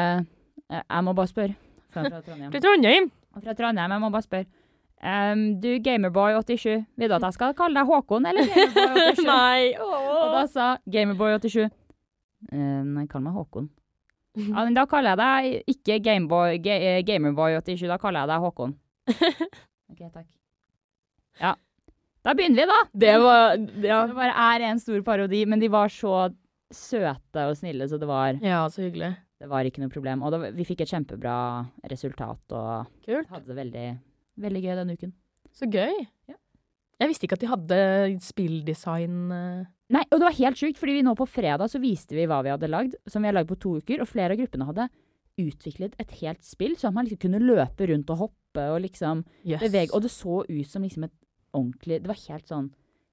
[0.69, 1.55] jeg, må bare spørre.
[1.91, 2.51] Fra Trondheim.
[2.53, 3.09] Fra Trondheim.
[3.41, 4.49] Fra Trondheim, jeg må bare spørre.
[4.97, 9.25] Um, du Gamerboy87, vil du at jeg skal kalle deg Håkon eller Gamerboy87?
[9.31, 9.73] Nei.
[9.81, 13.69] Og da sa Gamerboy87 eh, Nei, kall meg Håkon.
[14.53, 18.43] Ja, men da kaller jeg deg ikke Gameboy, ga, eh, Gamerboy87, da kaller jeg deg
[18.45, 18.75] Håkon.
[19.91, 20.27] OK, takk.
[21.41, 21.53] Ja.
[22.25, 22.79] Da begynner vi, da.
[23.05, 26.27] Det var Ja, Det bare er en stor parodi, men de var så
[26.73, 29.13] søte og snille, så det var, ja så hyggelig.
[29.39, 30.23] det var ikke noe problem.
[30.27, 31.37] Og da, vi fikk et kjempebra
[31.87, 33.29] resultat og Kult.
[33.31, 33.85] hadde det veldig,
[34.43, 35.13] veldig gøy den uken.
[35.55, 35.93] Så gøy.
[36.27, 36.35] Ja.
[36.99, 37.79] Jeg visste ikke at de hadde
[38.25, 39.65] spilldesign eh.
[39.89, 42.41] Nei, og det var helt sjukt, fordi vi nå på fredag så viste vi hva
[42.43, 44.89] vi hadde lagd, som vi har lagd på to uker, og flere av gruppene hadde
[45.39, 49.61] utviklet et helt spill, så man liksom kunne løpe rundt og hoppe og liksom Yes.
[49.61, 51.13] bevege, og det så ut som liksom et
[51.53, 52.71] ordentlig, det var helt sånn,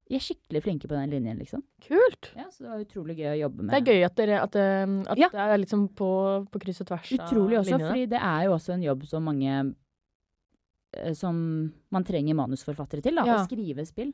[0.08, 1.62] de er skikkelig flinke på den linjen, liksom.
[1.80, 2.32] Kult.
[2.36, 3.70] Ja, så det var utrolig gøy å jobbe med.
[3.72, 5.28] Det er gøy at, dere, at, eh, at Ja.
[5.32, 6.10] det er liksom på,
[6.50, 7.88] på kryss og tvers Utrolig av også, linjene.
[7.88, 9.74] fordi det er jo også en jobb som mange
[10.96, 13.36] eh, Som man trenger manusforfattere til, da, Ja.
[13.38, 14.12] å skrive spill.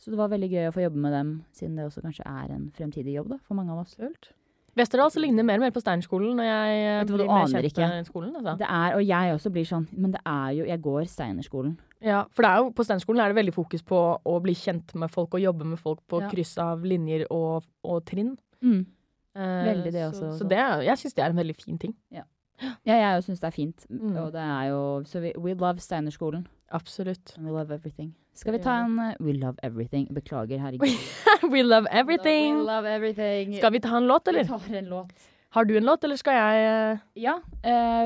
[0.00, 2.52] Så det var veldig gøy å få jobbe med dem, siden det også kanskje er
[2.54, 3.94] en fremtidig jobb da, for mange av oss.
[4.00, 4.30] Kult.
[4.78, 7.88] Westerdals ligner mer og mer på Steinerskolen når jeg eh, blir mer kjent ikke.
[7.90, 8.30] med skolen.
[8.38, 8.54] Altså.
[8.62, 11.74] Det er, og jeg også blir sånn, men det er jo Jeg går Steinerskolen.
[12.06, 15.10] Ja, for det jo, på Steinerskolen er det veldig fokus på å bli kjent med
[15.12, 16.30] folk og jobbe med folk på Ja.
[16.30, 18.36] kryss av linjer og, og trinn.
[18.62, 18.86] Mm.
[19.36, 20.48] Eh, Veldig det også, Så så.
[20.48, 21.94] det, jeg syns det er en veldig fin ting.
[22.14, 22.22] Ja,
[22.86, 23.84] jeg syns det er fint.
[23.90, 24.16] Mm.
[24.22, 26.46] Og det er jo Så vi, we love Steinerskolen.
[26.70, 27.34] Absolutt.
[27.36, 28.14] And we love everything.
[28.34, 30.08] Skal vi ta en eh, We love everything.
[30.14, 30.88] Beklager, herregud.
[31.54, 32.56] We love everything.
[32.56, 33.56] We love everything.
[33.56, 34.44] Skal vi ta en låt, eller?
[34.44, 35.30] Vi tar en låt.
[35.50, 37.38] Har du en låt, eller skal jeg eh, Ja.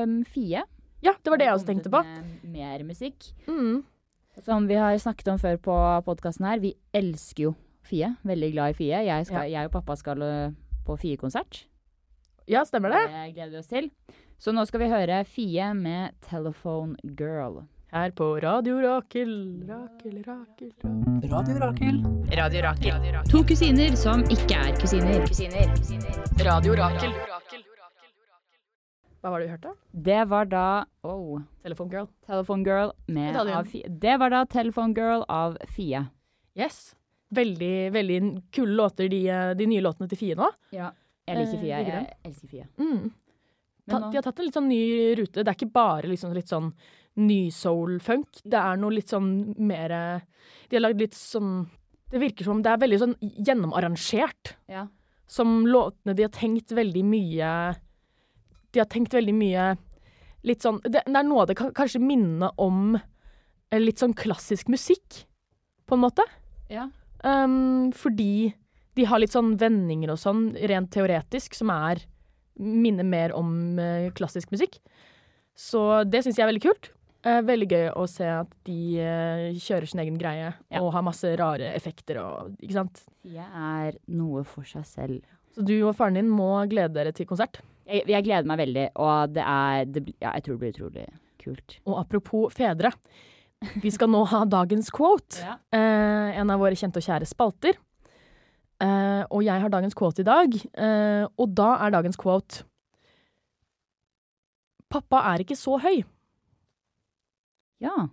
[0.03, 0.63] Um, Fie.
[1.05, 2.01] Ja, det var det jeg også tenkte på.
[2.49, 3.29] Mer musikk.
[3.47, 3.83] Mm.
[4.43, 5.75] Som vi har snakket om før på
[6.07, 7.53] podkasten her, vi elsker jo
[7.85, 8.15] Fie.
[8.25, 9.03] Veldig glad i Fie.
[9.05, 10.51] Jeg, skal, jeg og pappa skal øh,
[10.87, 11.67] på Fie-konsert.
[12.49, 13.03] Ja, stemmer det.
[13.13, 13.91] Det gleder vi oss til.
[14.41, 17.63] Så nå skal vi høre Fie med 'Telephone Girl'.
[17.95, 19.29] Her på Radio Rakel.
[19.67, 21.21] Rakel, Rakel, Rakel.
[21.29, 21.99] Radio Rakel.
[22.35, 23.29] Radio Rakel.
[23.31, 25.23] To kusiner som ikke er kusiner.
[26.43, 27.13] Radio Rakel.
[29.23, 29.71] Hva var det vi hørte?
[30.09, 30.65] Det var da
[31.07, 32.09] oh, Telephone Girl.
[32.27, 33.87] 'Telephone Girl' med det av Fie.
[33.87, 36.03] Det var da 'Telephone Girl' av Fie.
[36.53, 36.97] Yes.
[37.31, 38.19] Veldig, veldig
[38.51, 40.51] kule låter, de, eh, de nye låtene til Fie nå.
[40.75, 40.91] Ja.
[41.25, 41.79] Jeg liker Eh, Fie.
[41.87, 42.67] Jeg elsker Fie.
[42.77, 43.07] Mm.
[43.87, 44.83] Ta, de har tatt en litt sånn ny
[45.15, 45.43] rute.
[45.43, 46.73] Det er ikke bare liksom litt sånn
[47.15, 48.41] ny soul-funk.
[48.43, 50.25] Det er noe litt sånn mer eh,
[50.69, 51.65] De har lagd litt sånn
[52.11, 54.55] Det virker som det er veldig sånn gjennomarrangert.
[54.71, 54.87] Ja.
[55.27, 57.51] Som låtene de har tenkt veldig mye
[58.73, 59.69] De har tenkt veldig mye
[60.45, 64.69] litt sånn Det, det er noe det kan kanskje minne om eh, litt sånn klassisk
[64.69, 65.25] musikk,
[65.85, 66.25] på en måte.
[66.69, 66.89] ja.
[67.25, 68.53] Um, fordi
[68.95, 72.03] de har litt sånn vendinger og sånn, rent teoretisk, som er
[72.55, 74.77] minner mer om eh, klassisk musikk.
[75.57, 76.91] Så det syns jeg er veldig kult.
[77.25, 80.81] Eh, veldig gøy å se at de eh, kjører sin egen greie Ja.
[80.81, 83.01] og har masse rare effekter og Ikke sant.
[83.25, 85.21] De er noe for seg selv.
[85.55, 87.61] Så du og faren din må glede dere til konsert.
[87.87, 91.07] Jeg, jeg gleder meg veldig, og det er det, Ja, jeg tror det blir utrolig
[91.41, 91.79] kult.
[91.85, 92.91] Og apropos fedre.
[93.81, 95.41] Vi skal nå ha dagens quote.
[95.45, 95.57] Ja.
[95.73, 97.77] Eh, en av våre kjente og kjære spalter.
[98.83, 102.65] Eh, og jeg har dagens quote i dag, eh, og da er dagens quote
[104.91, 106.03] Pappa er ikke så høy.
[107.83, 108.07] Ja.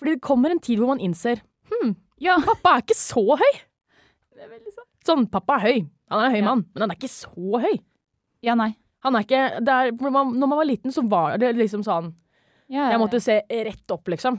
[0.00, 2.38] Fordi det kommer en tid hvor man innser Hm, Ja.
[2.42, 3.52] pappa er ikke så høy.
[4.34, 4.88] Det er veldig sant.
[5.06, 5.88] Sånn, pappa er høy.
[6.10, 6.44] Han er en høy Ja.
[6.44, 7.80] mann, men han er ikke så høy.
[8.42, 8.74] Ja, nei.
[9.04, 12.14] Han er ikke det er, når, man, var liten, så var det liksom sånn
[12.68, 14.36] Ja, Jeg måtte se rett opp, liksom,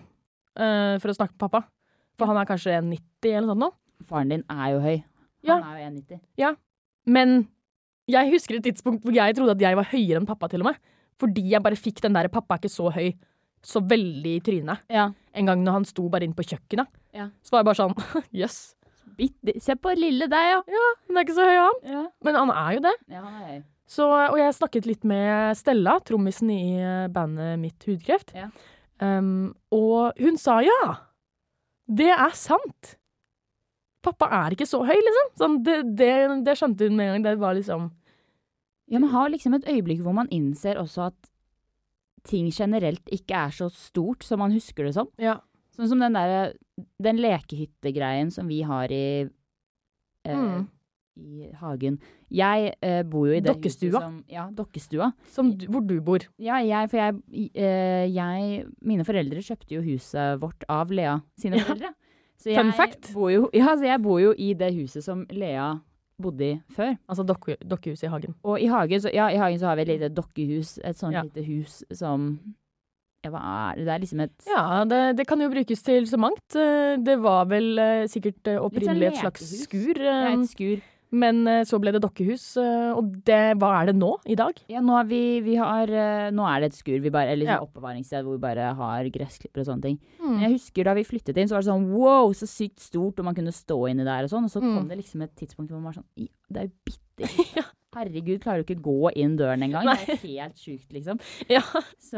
[0.55, 1.63] uh, for å snakke med pappa.
[2.17, 3.71] For han er kanskje 1,90 eller noe sånt nå.
[4.07, 5.03] Faren din er jo høy.
[5.43, 5.59] Ja.
[5.61, 6.57] Han er jo 1,90.
[7.07, 7.47] Men
[8.07, 10.71] jeg husker et tidspunkt hvor jeg trodde at jeg var høyere enn pappa, til og
[10.71, 10.77] med.
[11.19, 13.17] Fordi jeg bare fikk den der 'pappa er ikke så høy'
[13.61, 14.85] så veldig i trynet.
[14.91, 15.09] Ja.
[15.37, 16.89] En gang når han sto bare inn på kjøkkenet.
[17.15, 17.29] Ja.
[17.43, 18.59] Så var jeg bare sånn Jøss.
[19.21, 19.59] yes.
[19.61, 20.87] Se på lille deg, ja.
[21.09, 21.79] Han er ikke så høy, han.
[21.85, 22.95] Ja, Men han er jo det.
[23.91, 28.31] Så, og jeg snakket litt med Stella, trommisen i eh, bandet mitt Hudkreft.
[28.37, 28.47] Ja.
[29.01, 30.81] Um, og hun sa ja.
[31.91, 32.95] Det er sant.
[34.05, 35.33] Pappa er ikke så høy, liksom.
[35.41, 36.13] Sånn, det, det,
[36.45, 37.25] det skjønte hun med en gang.
[37.27, 37.89] Det var liksom
[38.91, 41.30] Ja, man har liksom et øyeblikk hvor man innser også at
[42.27, 45.07] ting generelt ikke er så stort som man husker det som.
[45.21, 45.39] Ja.
[45.75, 46.53] Sånn som den derre
[47.01, 49.29] Den lekehyttegreien som vi har i
[50.25, 50.67] eh, Mm.
[51.21, 51.97] I hagen.
[52.31, 55.09] Jeg eh, bor jo i det huset som Ja, dokkestua.
[55.29, 56.23] Som du, hvor du bor.
[56.39, 61.57] Ja, jeg, for jeg, eh, jeg Mine foreldre kjøpte jo huset vårt av Lea sine
[61.59, 61.65] Ja.
[61.67, 61.91] foreldre.
[62.45, 63.11] jeg, Fun fact.
[63.13, 65.73] Bor jo, ja, så jeg bor jo i det huset som Lea
[66.21, 66.95] bodde i før.
[67.09, 68.35] Altså dokke, dokkehuset i hagen.
[68.43, 70.77] Og i hagen, så, ja, i hagen så har vi et lite dokkehus.
[70.83, 71.23] Et sånt Ja.
[71.27, 72.39] lite hus som
[73.23, 73.85] Ja, hva er det?
[73.85, 76.55] Det er liksom et Ja, det, det kan jo brukes til så mangt.
[76.55, 79.99] Eh, Det var vel eh, sikkert eh, opprinnelig et slags skur.
[80.01, 80.81] eh, et skur.
[81.11, 84.55] Men eh, så ble det dokkehus, eh, og det, hva er det nå i dag?
[84.71, 87.45] Ja, nå, har vi, vi har, eh, nå er det et skur, vi bare, eller
[87.49, 87.57] Ja.
[87.59, 89.99] sånn oppbevaringssted hvor vi bare har gressklipper og sånne ting.
[90.21, 90.29] Mm.
[90.37, 93.19] Men jeg husker da vi flyttet inn, så var det sånn wow, så sykt stort,
[93.19, 94.47] og man kunne stå inni der og sånn.
[94.47, 94.77] Og så Mm.
[94.77, 97.65] kom det liksom et tidspunkt hvor man var sånn ja, Det er jo bitte lite.
[97.93, 99.83] Herregud, klarer du ikke gå inn døren engang?
[99.83, 101.19] Det er helt sjukt, liksom.
[101.51, 101.59] Ja.
[101.99, 102.15] Så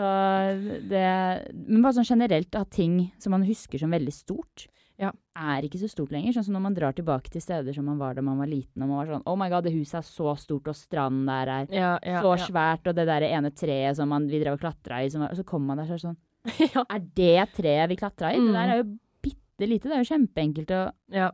[0.88, 4.68] det Men bare sånn generelt at ting som man husker som veldig stort,
[5.02, 5.10] Ja.
[5.36, 6.36] er ikke så stort lenger.
[6.36, 8.84] Sånn som når man drar tilbake til steder som man var da man var liten,
[8.84, 11.52] og man var sånn Oh my god, det huset er så stort, og stranden der
[11.56, 14.62] er Ja, ja, så svært, og det der ene treet som man, vi drev og
[14.62, 16.18] klatra i, som var, og så kommer man der så sånn
[16.76, 16.84] ja.
[16.92, 18.40] Er det treet vi klatra i?
[18.42, 18.48] Mm.
[18.52, 18.88] Det der er jo
[19.24, 19.88] bitte lite.
[19.88, 20.82] Det er jo kjempeenkelt å
[21.16, 21.30] ja.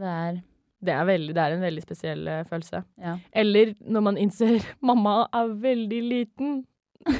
[0.00, 0.40] Det er
[0.80, 2.82] Det, er veldig, det er en veldig spesiell eh, følelse.
[2.96, 3.18] Ja.
[3.36, 6.62] Eller når man innser mamma er veldig liten.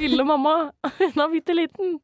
[0.00, 0.70] Lille mamma.
[1.00, 1.98] Hun er bitte liten.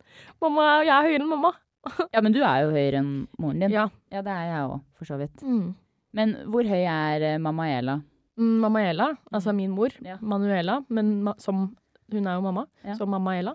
[0.44, 1.54] Mamma, jeg er høyere enn mamma.
[2.14, 3.70] ja, men du er jo høyere enn moren din.
[3.75, 3.87] Ja.
[4.12, 5.42] Ja, det er jeg òg, for så vidt.
[5.46, 5.75] Mm.
[6.16, 7.99] Men hvor høy er eh, mamma Ela?
[8.37, 10.18] Mm, Mamma Ela, altså min mor, Ja.
[10.20, 11.70] Manuela, men ma som
[12.12, 12.94] Hun er jo mamma, Ja.
[12.94, 13.55] som mamma Ela.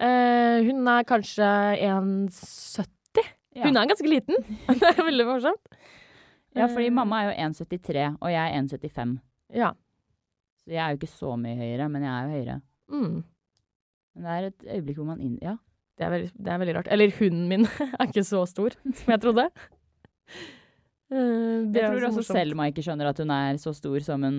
[0.00, 1.46] Uh, hun er kanskje
[1.86, 2.88] 1,70.
[3.56, 3.64] Ja.
[3.64, 4.36] Hun er ganske liten.
[4.80, 5.76] det er veldig morsomt.
[6.56, 9.14] ja, fordi mamma er jo 1,73, og jeg er 1,75.
[9.54, 9.70] Ja.
[10.64, 12.56] Så jeg er jo ikke så mye høyere, men jeg er jo høyere.
[12.90, 13.16] Mm.
[14.16, 15.38] Men det er et øyeblikk hvor man inn...
[15.44, 15.56] Ja.
[15.96, 16.88] Det, er veldig, det er veldig rart.
[16.92, 17.66] Eller hunden min
[17.98, 19.48] er ikke så stor som jeg trodde.
[21.08, 22.34] Det Jeg tror så også.
[22.34, 24.38] Selma ikke skjønner at hun er så stor som hun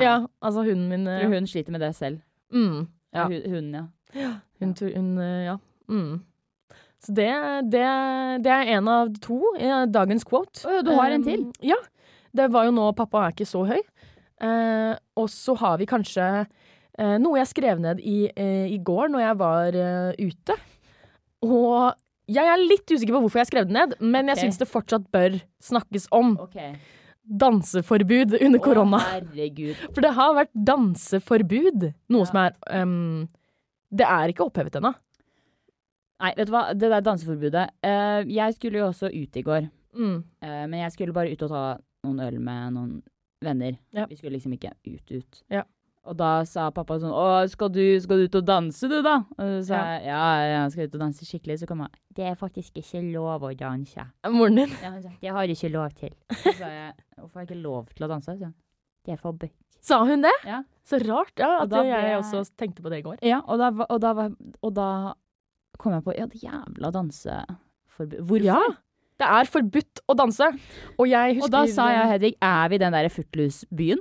[0.00, 2.20] Ja, altså hunden min eh, hun sliter med det selv.
[2.52, 3.24] mm, ja.
[3.26, 4.32] Hunden, ja.
[4.60, 5.56] Hun, hun eh, ja.
[5.88, 6.20] Mm.
[7.00, 7.30] Så det,
[7.72, 7.86] det,
[8.44, 9.40] det er en av to.
[9.56, 10.60] i dagens quote.
[10.68, 11.46] Å, du har en til?
[11.48, 11.80] Um, Ja.
[12.36, 13.80] Det var jo nå pappa er ikke så høy.
[14.40, 16.26] Uh, og så har vi kanskje
[17.22, 20.56] noe jeg skrev ned i, eh, i går når jeg var eh, ute.
[21.46, 21.94] Og
[22.30, 24.46] jeg er litt usikker på hvorfor jeg skrev det ned, men jeg okay.
[24.46, 26.34] syns det fortsatt bør snakkes om.
[26.46, 26.74] Okay.
[27.40, 29.00] Danseforbud under korona.
[29.94, 31.90] For det har vært danseforbud.
[32.10, 32.28] Noe Ja.
[32.28, 33.28] som er um,
[33.90, 34.92] Det er ikke opphevet ennå.
[36.20, 39.70] Nei, vet du hva, det der danseforbudet uh, Jeg skulle jo også ut i går,
[39.90, 40.20] Mm.
[40.38, 41.62] Uh, men jeg skulle bare ut og ta
[42.06, 42.90] noen øl med noen
[43.42, 43.74] venner.
[43.90, 44.04] Ja.
[44.06, 45.40] Vi skulle liksom ikke ut, ut.
[45.50, 45.64] Ja.
[46.08, 49.18] Og da sa pappa sånn Å, skal du, skal du ut og danse, du, da?
[49.36, 49.98] Og så sa Ja.
[49.98, 50.20] jeg ja,
[50.64, 51.58] jeg skal ut og danse skikkelig.
[51.60, 54.06] Så kom han Det er faktisk ikke lov å danse.
[54.32, 54.72] Moren din.
[54.82, 56.14] Ja, han sa, det har du ikke lov til.
[56.42, 58.36] Så sa jeg hvorfor har jeg ikke lov til å danse?
[58.40, 58.52] Så
[59.04, 59.52] det er forbudt.
[59.80, 60.32] Sa hun det?
[60.44, 60.62] Ja.
[60.84, 61.32] Så rart.
[61.40, 63.20] Ja, Og at da jeg jeg også tenkte på det i går.
[63.22, 64.88] Ja, og da, og da, var- og da
[65.78, 68.18] kom jeg på Ja, det jævla danseforbud.
[68.24, 68.44] Hvorfor?
[68.44, 68.60] Ja,
[69.20, 70.48] det er forbudt å danse.
[70.98, 74.00] Og jeg husker Og da sa jeg og Hedvig, er vi den der Footloose-byen?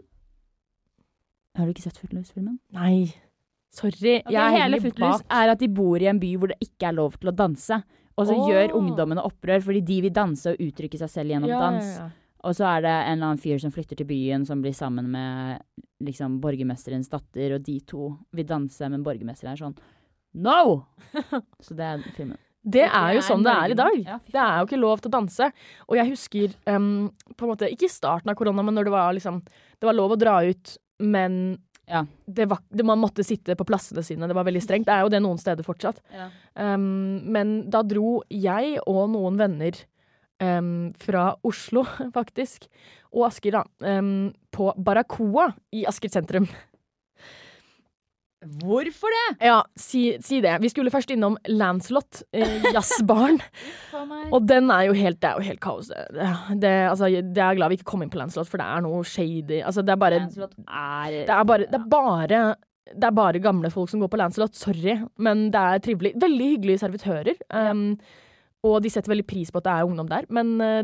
[1.59, 2.57] Har du ikke sett Footloose-filmen?
[2.75, 3.09] Nei,
[3.75, 4.19] sorry.
[4.21, 6.97] Okay, jeg hele Footloose er at de bor i en by hvor det ikke er
[6.97, 7.81] lov til å danse.
[8.19, 8.47] Og så oh.
[8.51, 11.85] gjør ungdommene opprør fordi de vil danse og uttrykke seg selv gjennom Ja, dans.
[11.85, 12.09] ja, ja.
[12.47, 15.09] Og så er det en eller annen fyr som flytter til byen, som blir sammen
[15.11, 15.59] med
[16.07, 19.75] liksom borgermesterens datter, og de to vil danse, men borgermesteren er sånn
[20.39, 20.85] No!
[21.65, 22.37] Så det er filmen.
[22.59, 23.99] Det er jo sånn det er i dag.
[24.29, 25.47] Det er jo ikke lov til å danse.
[25.87, 28.93] Og jeg husker um, på en måte, ikke i starten av korona, men når det
[28.93, 29.39] var liksom
[29.79, 31.57] Det var lov å dra ut, men
[31.89, 32.03] Ja.
[32.29, 34.27] det var, det, man måtte sitte på plassene sine.
[34.29, 34.85] Det var veldig strengt.
[34.85, 36.01] Det er jo det noen steder fortsatt.
[36.13, 36.27] Ja.
[36.53, 39.73] Um, men da dro jeg og noen venner
[40.39, 41.85] um, fra Oslo,
[42.17, 42.67] faktisk,
[43.09, 43.63] og Asker, da,
[43.97, 46.45] um, på Barracoa i Asker sentrum.
[48.39, 49.47] Hvorfor det?
[49.49, 50.53] Ja, si, si det.
[50.63, 53.41] Vi skulle først innom Lancelot, eh, jazzbaren.
[54.31, 55.89] og den er jo helt, det er jo helt kaos.
[55.91, 56.29] Det,
[56.61, 59.03] det, altså, jeg er glad vi ikke kom inn på Lancelot, for det er noe
[59.03, 59.59] shady.
[59.59, 62.41] Altså, det er bare er Det er bare, det er bare
[62.89, 66.13] det er bare gamle folk som går på Lancelot, sorry, men det er trivelig.
[66.21, 67.35] Veldig hyggelige servitører.
[67.53, 67.99] Um,
[68.65, 70.25] og de setter veldig pris på at det er ungdom der.
[70.33, 70.81] Men uh,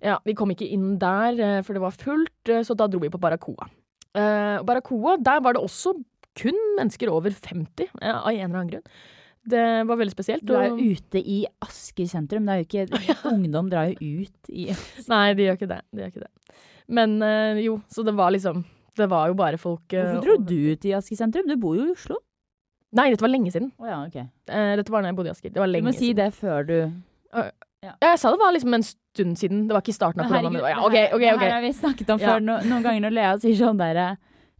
[0.00, 3.02] ja, vi kom ikke inn der, uh, for det var fullt, uh, så da dro
[3.02, 3.68] vi på Barracoa.
[4.16, 5.90] Barracoa, der var det også
[6.36, 8.88] kun mennesker over 50, ja, av en eller annen grunn.
[9.46, 10.42] Det var veldig spesielt.
[10.46, 12.48] Du er jo ute i Asker sentrum.
[12.50, 12.86] Er ikke
[13.32, 14.72] Ungdom drar jo ut i
[15.06, 15.82] Nei, de gjør ikke det.
[15.94, 16.62] De gjør ikke det.
[16.98, 18.64] Men uh, jo, så det var liksom
[18.96, 21.46] Det var jo bare folk uh, Hvorfor dro du ut i Asker sentrum?
[21.46, 22.18] Du bor jo i Oslo.
[22.96, 23.70] Nei, dette var lenge siden.
[23.82, 24.14] Oh, ja, ok.
[24.16, 25.52] Eh, dette var da jeg bodde i Asker.
[25.52, 26.76] Det var Du må si det før du
[27.36, 29.66] Ja, jeg sa det var liksom en stund siden.
[29.68, 30.50] Det var ikke i starten av korona.
[30.54, 33.14] Det ja, okay, okay, det her har vi snakket om før no, noen ganger når
[33.14, 34.14] Lea sier sånn derre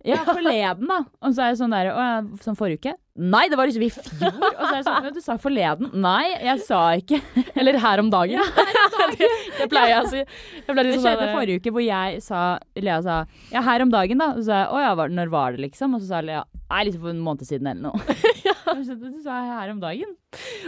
[0.07, 1.01] Ja, forleden, da.
[1.23, 2.95] Og så er jeg sånn der Å ja, sånn forrige uke?
[3.17, 4.09] Nei, det var liksom i fjor.
[4.29, 5.89] Og så er det sånn du sa forleden.
[6.05, 7.21] Nei, jeg sa ikke
[7.59, 8.43] Eller her om dagen.
[9.17, 10.25] det, det pleier jeg å si.
[10.67, 12.43] Det sånn skjedde forrige uke hvor jeg sa
[12.77, 13.23] Lea sa
[13.55, 14.35] Ja, her om dagen, da.
[14.35, 15.97] Og så sa jeg Å ja, var, når var det, liksom?
[15.97, 18.17] Og så sa Lea Nei, liksom for en måned siden eller noe.
[18.49, 18.57] ja.
[18.67, 20.17] så Du sa her om dagen.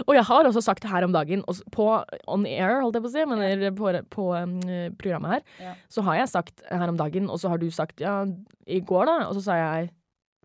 [0.06, 1.42] Og jeg har også sagt her om dagen,
[1.74, 1.88] på
[2.30, 4.54] on air, holdt jeg på å si, men på, på um,
[5.00, 5.74] programmet her, Ja.
[5.90, 8.20] så har jeg sagt her om dagen, og så har du sagt ja,
[8.70, 9.90] i går da, og så sa jeg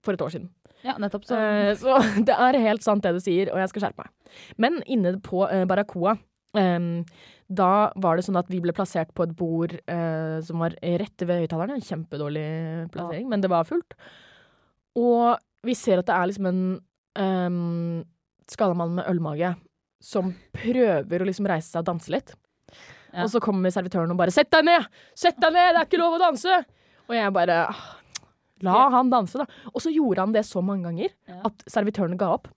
[0.03, 0.49] for et år siden.
[0.83, 1.25] Ja, nettopp.
[1.27, 4.39] Så Eh, så det er helt sant det du sier, og jeg skal skjerpe meg.
[4.61, 6.17] Men inne på uh, Barracoa,
[6.53, 11.25] da var det sånn at vi ble plassert på et bord eh, som var rett
[11.25, 11.79] ved høyttalerne.
[11.81, 12.45] Kjempedårlig
[12.93, 13.95] plassering, men det var fullt.
[14.99, 15.33] Og
[15.65, 16.61] vi ser at det er liksom en
[17.17, 18.03] um,
[18.51, 19.53] skallamann med ølmage
[20.03, 22.33] som prøver å liksom reise seg og danse litt.
[23.13, 23.23] Ja.
[23.23, 24.87] Og så kommer servitøren og bare 'sett deg ned!
[25.15, 25.73] Sett deg ned!
[25.73, 26.63] Det er ikke lov å danse!'
[27.09, 27.57] Og jeg bare
[28.71, 29.45] «Ah, La han danse, da.
[29.73, 31.41] Og så gjorde han det så mange ganger Ja.
[31.45, 32.47] at servitørene ga opp.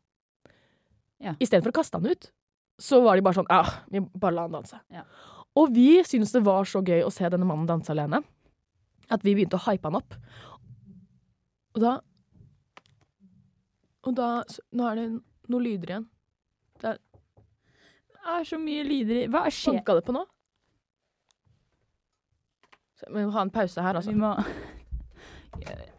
[1.21, 1.35] Ja.
[1.41, 2.31] Istedenfor å kaste han ut,
[2.79, 4.79] så var de bare sånn Ja, vi bare la han danse.
[4.93, 5.03] Ja.
[5.57, 8.23] Og vi syntes det var så gøy å se denne mannen danse alene,
[9.11, 10.15] at vi begynte å hype han opp.
[11.75, 12.01] Og da
[14.07, 15.07] Og da Nå er det
[15.49, 16.07] noen lyder igjen.
[16.81, 16.99] det
[18.27, 19.75] er så mye lyder i Hva skjer?
[19.81, 20.25] Banka det på nå?
[22.99, 24.11] Så Vi må ha en pause her, altså.
[24.13, 24.37] Vi må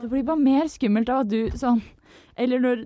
[0.00, 1.80] Det blir bare mer skummelt av at du sånn
[2.36, 2.84] Eller når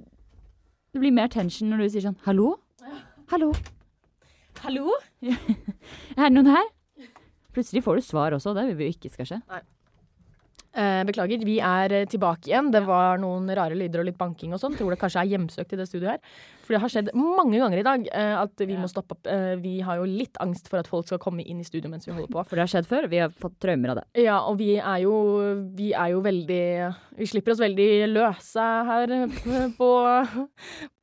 [0.94, 2.52] Det blir mer tension når du sier sånn Hallo?
[3.32, 3.52] Hallo?
[4.60, 4.94] Hallo?
[6.18, 6.70] Er det noen her?
[7.54, 8.52] Plutselig får du svar også.
[8.54, 9.38] Det vil vi jo ikke skal skje.
[9.50, 9.62] Eh,
[11.08, 12.70] beklager, vi er eh, tilbake igjen.
[12.74, 14.76] Det var noen rare lyder og litt banking og sånn.
[14.78, 16.40] Tror det kanskje er hjemsøkt i det studioet her.
[16.70, 19.26] For det har skjedd mange ganger i dag eh, at vi må stoppe opp.
[19.26, 22.06] Eh, vi har jo litt angst for at folk skal komme inn i studio mens
[22.06, 22.44] vi holder på.
[22.46, 23.08] For det har skjedd før.
[23.10, 24.04] Vi har fått traumer av det.
[24.22, 25.14] Ja, og vi er jo,
[25.74, 26.62] vi er jo veldig
[27.18, 29.90] Vi slipper oss veldig løse her eh, på,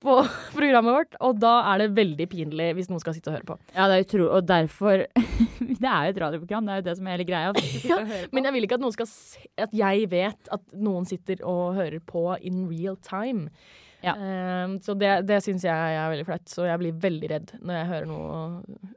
[0.04, 0.18] på
[0.58, 1.18] programmet vårt.
[1.26, 3.58] Og da er det veldig pinlig hvis noen skal sitte og høre på.
[3.74, 4.28] Ja, det er utro...
[4.38, 5.08] Og derfor
[5.78, 6.68] Det er jo et radioprogram.
[6.68, 7.56] Det er jo det som er hele greia.
[7.56, 7.98] på.
[8.36, 11.76] Men jeg vil ikke at noen skal se At jeg vet at noen sitter og
[11.78, 13.52] hører på in real time.
[14.06, 14.14] Ja.
[14.14, 16.46] Um, så det, det syns jeg er veldig flaut.
[16.50, 18.96] Så jeg blir veldig redd når jeg hører noe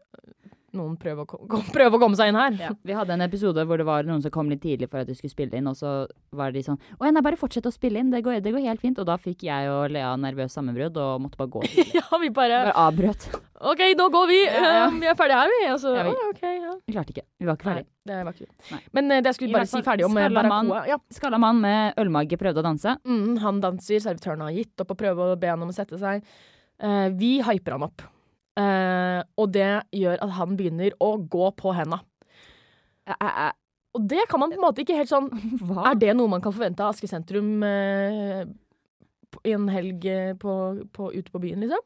[0.76, 2.56] noen prøve å, kom, prøve å komme seg inn her.
[2.60, 2.70] Ja.
[2.86, 5.16] Vi hadde en episode hvor det var noen som kom litt tidlig for at de
[5.18, 5.92] skulle spille inn, og så
[6.36, 8.66] var de sånn Å ja, nei, bare fortsett å spille inn, det går, det går
[8.68, 8.98] helt fint.
[9.02, 11.64] Og da fikk jeg og Lea nervøst sammenbrudd og måtte bare gå.
[12.00, 13.28] Ja, vi bare Bare avbrøt.
[13.60, 14.38] OK, nå går vi!
[14.46, 14.84] Ja, ja.
[14.88, 15.64] Uh, vi er ferdige her, vi.
[15.68, 16.60] Altså, Ja, vi- Okay.
[16.86, 17.24] Vi klarte ikke.
[17.40, 18.78] Vi var ikke Nei, det var ikke vi.
[18.96, 20.28] Men uh, det skulle I bare si ferdig om eh.
[20.32, 20.84] Barracoa.
[20.88, 20.96] Ja.
[21.12, 22.94] Skalla mann med ølmage prøvde å danse.
[23.04, 25.98] Mm, han danser, servitøren har gitt opp å prøve å be han om å sette
[26.00, 26.24] seg.
[26.80, 28.06] Uh, vi hyper han opp.
[28.60, 32.02] Eh, og det gjør at han begynner å gå på henda.
[33.96, 35.30] Og det kan man på en måte ikke helt sånn
[35.66, 35.90] Hva?
[35.90, 38.44] Er det noe man kan forvente av Aske sentrum uh,
[39.46, 40.54] i en helg eh, på,
[40.94, 41.82] på, ute på byen, liksom?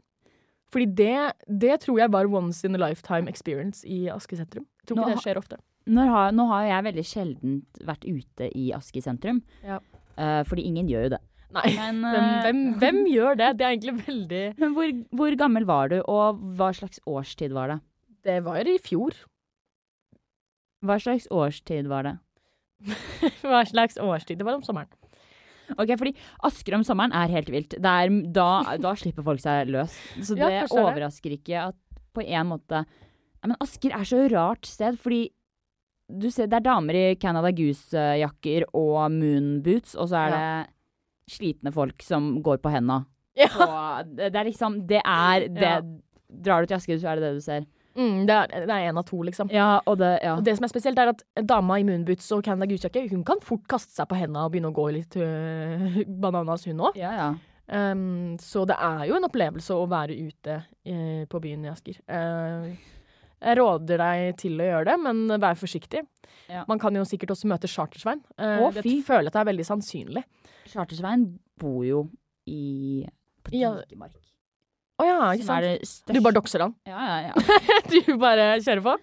[0.73, 4.67] Fordi det, det tror jeg var once in a lifetime experience i Aske sentrum.
[4.83, 5.61] Jeg tror Nå ikke det skjer ofte.
[5.95, 9.43] Har, nå har jeg veldig sjelden vært ute i Aske sentrum.
[9.63, 9.79] Ja.
[10.49, 11.21] Fordi ingen gjør jo det.
[11.55, 11.69] Nei.
[11.79, 13.51] Men, Hvem, eh, hvem, hvem gjør det?
[13.59, 17.71] Det er egentlig veldig men hvor, hvor gammel var du, og hva slags årstid var
[17.75, 17.79] det?
[18.25, 19.15] Det var i fjor.
[20.85, 22.15] Hva slags årstid var det?
[23.45, 24.41] Hva slags årstid?
[24.41, 24.91] Det var om sommeren.
[25.81, 26.13] Ok, fordi
[26.45, 27.77] Asker om sommeren er helt vilt.
[27.81, 28.49] Er, da,
[28.83, 29.95] da slipper folk seg løs.
[30.21, 31.79] Så det ja, er overrasker ikke at
[32.15, 35.23] på en måte ja, Men Asker er så rart sted, fordi
[36.13, 40.37] du ser, det er damer i Canada Goose-jakker og moonboots, og så er Ja.
[40.37, 40.74] det
[41.31, 43.05] slitne folk som går på henda.
[43.39, 43.49] Ja.
[43.59, 45.81] Og det, er liksom Det er det Ja.
[46.35, 47.65] Drar du til Asker, så er det det du ser.
[47.95, 49.51] Mm, det, er, det en av to, liksom.
[49.55, 50.33] Ja, og det Ja.
[50.37, 53.39] Og det som er spesielt, er at dama i moonboots og Canada Goose-jakke hun kan
[53.43, 56.97] fort kaste seg på henda og begynne å gå litt øh, bananas, hun òg.
[56.99, 57.35] ja, ja.
[57.65, 61.97] Um, så det er jo en opplevelse å være ute øh, på byen i Asker.
[62.05, 62.75] Eh,
[63.45, 66.05] jeg råder deg til å gjøre det, men vær forsiktig.
[66.49, 66.65] Ja.
[66.69, 68.23] Man kan jo sikkert også møte Chartersvein.
[68.41, 68.99] Uh, det fy.
[69.05, 70.25] føler at det er veldig sannsynlig.
[70.73, 71.27] Chartersvein
[71.61, 72.07] bor jo
[72.51, 73.05] i
[73.45, 74.17] på Ja, Dikemark.
[74.95, 76.05] Å ja, ikke sant?
[76.07, 76.75] Du bare dokser han.
[76.87, 77.61] Ja, ja, ja.
[77.91, 78.95] du bare kjører på?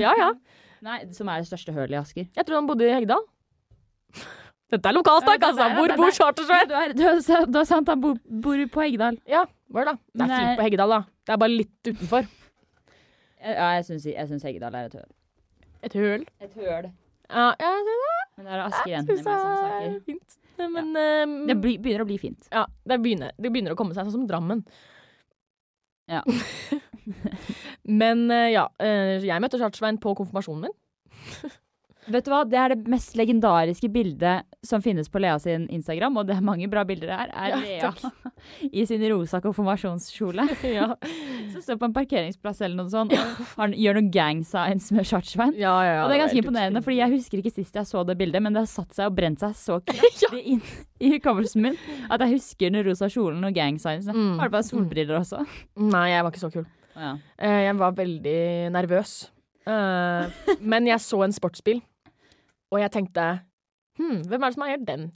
[0.00, 0.32] Ja ja.
[0.86, 2.28] Nei, som er det største hølet i Asker.
[2.34, 3.22] Jeg tror han bodde i Heggedal.
[4.72, 5.68] Dette er lokalsnakk, Ja, altså!
[5.78, 6.68] Hvor bor Chartersvein?
[6.68, 9.18] Du er, du er, du er sant, han bor, bor på Heggedal.
[9.30, 9.98] Ja, hva er det?
[10.12, 11.00] Det er fint på Heggedal, da.
[11.22, 12.28] Det er bare litt utenfor.
[13.42, 15.08] Ja, jeg syns, jeg syns Heggedal er et høl.
[15.82, 16.26] Et høl.
[16.40, 16.90] Et høl.
[17.32, 17.96] Ja, ja det,
[18.36, 19.86] Men det er Asker i meg som snakker.
[19.88, 20.36] er fint.
[20.62, 22.46] Men ehm, Det begynner å bli fint.
[22.52, 24.62] ja, det begynner, det begynner å komme seg, sånn som Drammen.
[26.10, 26.22] Ja.
[28.02, 30.76] Men eh, ja, eh, jeg møtte Chartsvein på konfirmasjonen min.
[32.10, 36.16] Vet du hva, Det er det mest legendariske bildet som finnes på Lea sin Instagram,
[36.18, 37.92] og det er mange bra bilder der, er Ja, Lea
[38.82, 40.48] i sin rosa konfirmasjonskjole.
[40.78, 40.88] ja.
[41.52, 45.06] Som står på en parkeringsplass eller noe sånt og har, gjør noen gang signs med
[45.06, 45.54] Chartsvein.
[45.54, 47.76] Ja, ja, ja, og det er ganske ganske er imponerende, for jeg husker ikke sist
[47.76, 50.62] jeg så det bildet, men det har satt seg og brent seg så kraftig inn
[51.02, 51.78] i hukommelsen min
[52.08, 54.08] at jeg husker den rosa kjolen og gang signs.
[54.08, 54.38] Mm.
[54.40, 55.44] Har du bare solbriller også?
[55.76, 56.66] Nei, jeg var ikke så kul.
[56.96, 57.14] Ja.
[57.38, 58.40] Eh, jeg var veldig
[58.74, 59.14] nervøs.
[59.68, 61.82] Eh, men jeg så en sportsbil,
[62.72, 63.26] og jeg tenkte
[64.00, 65.10] hm, hvem er det som eier den?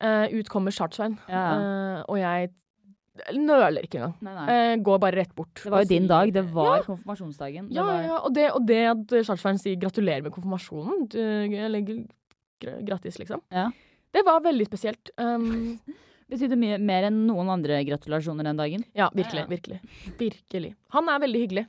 [0.00, 1.44] Uh, ut kommer Chartsveien, Ja.
[1.58, 2.50] uh, og jeg
[3.34, 4.12] nøler ikke engang.
[4.22, 4.46] Nei, nei.
[4.54, 5.50] Eh, går bare rett bort.
[5.58, 6.30] Det var jo din dag.
[6.32, 7.66] Det var konfirmasjonsdagen.
[7.68, 11.18] Det Ja, var, ja, og det, og det at Chartsveien sier gratulerer med konfirmasjonen, du,
[11.64, 13.42] eller gr- grattis, liksom.
[13.50, 13.66] Ja.
[14.14, 15.10] Det var veldig spesielt.
[15.18, 15.80] Um,
[16.30, 18.84] betydde mye mer enn noen andre gratulasjoner den dagen.
[18.94, 19.52] ja, virkelig, Ja, ja.
[19.56, 19.80] virkelig.
[20.22, 20.74] Virkelig.
[20.94, 21.66] Han er veldig hyggelig.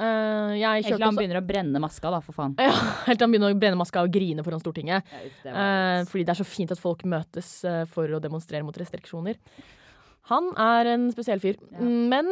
[0.00, 2.54] Uh, jeg Egentlig kjørte han begynner å brenne maska, da, for faen.
[2.62, 2.72] ja,
[3.04, 5.10] Helt til han begynner å brenne maska og grine foran Stortinget.
[5.42, 8.78] Det uh, fordi det er så fint at folk møtes uh, for å demonstrere mot
[8.80, 9.36] restriksjoner.
[10.30, 11.58] Han er en spesiell fyr.
[11.74, 11.84] Ja.
[11.84, 12.30] Men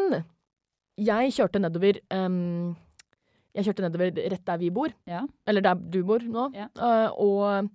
[0.99, 2.73] jeg kjørte nedover um,
[3.57, 4.95] Jeg kjørte nedover rett der vi bor.
[5.09, 5.27] Ja.
[5.49, 6.49] Eller der du bor nå.
[6.57, 6.71] Ja.
[7.21, 7.69] Og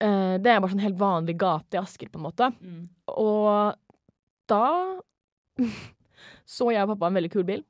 [0.00, 2.46] det er bare sånn helt vanlig gate i Asker, på en måte.
[2.64, 2.86] Mm.
[3.20, 3.74] Og
[4.48, 4.62] da
[6.56, 7.66] så jeg og pappa en veldig kul bil.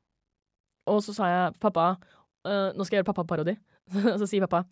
[0.89, 1.93] Og så sa jeg pappa
[2.47, 3.57] eh, Nå skal jeg gjøre pappa-parodi.
[4.21, 4.65] så sier pappa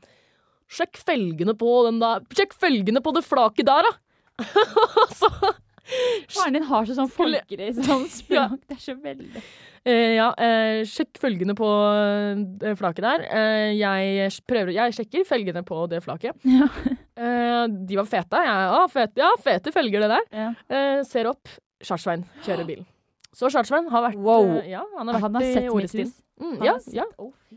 [0.68, 4.44] Sjekk felgene på den der Sjekk felgene på det flaket der, da!
[5.20, 5.32] så
[6.28, 8.59] Faren din har så sånn folkelig sånn språk.
[8.68, 11.68] Det er så veldig uh, Ja, uh, sjekk følgene på
[12.61, 13.24] det flaket der.
[13.30, 16.36] Uh, jeg prøver Jeg sjekker felgene på det flaket.
[16.44, 16.68] Ja.
[17.68, 18.44] De var fete.
[18.44, 19.24] Jeg, ah, fete.
[19.24, 20.28] Ja, fete felger, det der.
[20.44, 21.02] ja.
[21.09, 21.56] Ser opp.
[21.82, 22.84] Chartsvein kjører bil.
[23.37, 24.57] Så Chartsvein har vært Wow.
[24.59, 26.07] eh, Ja, han har vært Han har sett Orestien.
[26.07, 26.22] hus.
[26.41, 27.05] Mm, Han ja, ja.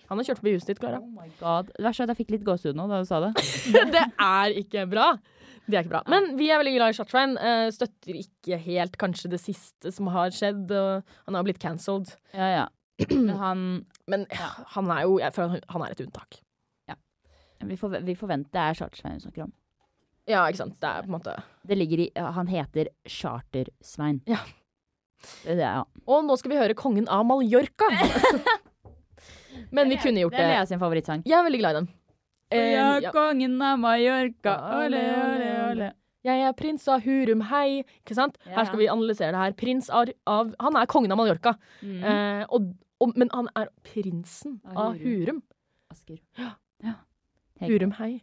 [0.09, 0.99] Han har kjørt forbi huset ditt, Klara.
[0.99, 1.67] Oh my god.
[1.77, 3.31] Det verste er at jeg fikk litt gåsehud nå da du sa det.
[3.95, 5.07] det, er ikke bra.
[5.69, 6.03] Det er ikke bra.
[6.11, 7.37] Men vi er veldig glad i Chartsvein.
[7.37, 10.71] Eh, støtter ikke helt kanskje det siste som har skjedd.
[11.27, 12.11] Han har blitt cancelled.
[12.33, 12.67] Ja, ja.
[13.09, 16.41] Men han Men ja, han er jo han er et unntak.
[17.61, 19.51] Vi, forve- vi forventer det er Chartersvein vi snakker om.
[20.25, 20.79] Ja, ikke sant.
[20.81, 21.35] Det er på en måte
[21.67, 24.21] Det ligger i Han heter Chartersvein.
[24.25, 24.39] Ja.
[25.21, 25.83] Det er det, ja.
[26.07, 27.87] Og nå skal vi høre Kongen av Mallorca.
[29.71, 30.53] Men vi kunne gjort Det er det.
[30.57, 31.23] Lea sin favorittsang.
[31.27, 31.89] Jeg er veldig glad i den.
[32.51, 33.11] Eh, Ja, ja.
[33.15, 35.91] kongen av Mallorca, Ole, ole, ole.
[36.27, 37.81] Jeg er prins av Hurum, hei.
[38.03, 38.35] Ikke sant?
[38.45, 38.57] Ja.
[38.59, 39.53] Her skal vi analysere det her.
[39.57, 41.55] Prins av, av Han er kongen av Mallorca.
[41.81, 42.03] Mm.
[42.03, 42.67] Eh, og,
[43.01, 45.39] og, men han er prinsen Av Hurum.
[45.91, 46.19] Asker.
[46.37, 46.51] ja.
[46.85, 46.97] ja.
[47.61, 48.13] Hurum, hei.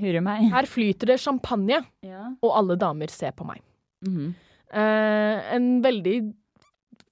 [0.00, 0.50] Hurum, hei.
[0.52, 2.26] Her flyter det champagne, Ja.
[2.42, 3.60] og alle damer ser på meg.
[4.06, 4.34] Mhm.
[4.70, 6.16] Eh, en veldig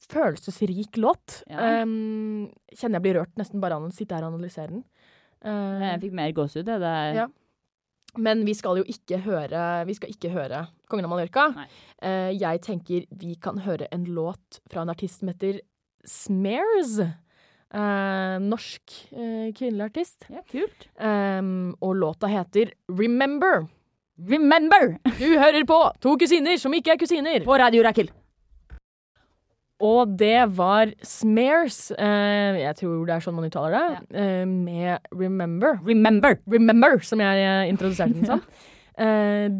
[0.08, 1.42] følelsesrik låt.
[1.50, 1.82] Ja.
[1.82, 4.84] Um, kjenner jeg blir rørt nesten bare av å sitte her og analysere den.
[5.44, 6.78] Eh, Jeg fikk mer gåsehud, det.
[6.80, 7.26] det Ja.
[8.16, 11.66] Men vi skal jo ikke høre Vi skal ikke høre Kongen av Mallorca.
[12.02, 15.60] Eh, jeg tenker vi kan høre en låt fra en artist som heter
[16.08, 16.98] Smears.
[17.68, 20.24] Eh, norsk eh, kvinnelig artist.
[20.32, 20.88] ja, kult.
[20.96, 23.68] Um, og låta heter Remember.
[24.18, 24.96] Remember!
[25.18, 27.44] Du hører på To kusiner som ikke er kusiner.
[27.46, 28.08] På Radio Rakel.
[29.78, 34.98] Og det var Smears, eh, jeg tror det er sånn man uttaler det, eh, med
[35.14, 35.76] Remember.
[35.86, 36.34] Remember!
[36.50, 38.42] Remember, som jeg eh, introduserte den som.
[38.98, 39.52] Eh,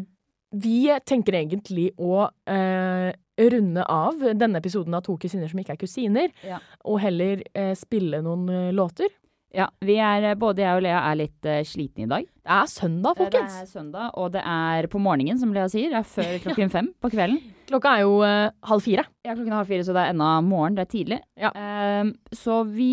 [0.51, 5.79] vi tenker egentlig å eh, runde av denne episoden av To kusiner som ikke er
[5.79, 6.57] kusiner, Ja.
[6.83, 9.07] og heller eh, spille noen låter.
[9.55, 12.25] Ja, vi er, både jeg og Lea er litt uh, slitne i dag.
[12.25, 13.55] Det er søndag, folkens.
[13.55, 15.89] Det er søndag, og det er på morgenen, som Lea sier.
[15.89, 17.39] Det er før klokken fem på kvelden.
[17.69, 19.07] Klokka er jo uh, halv fire.
[19.25, 20.77] Ja, klokken er halv fire, så det er ennå morgen.
[20.77, 21.19] Det er tidlig.
[21.41, 21.53] Ja.
[21.55, 22.91] Um, så vi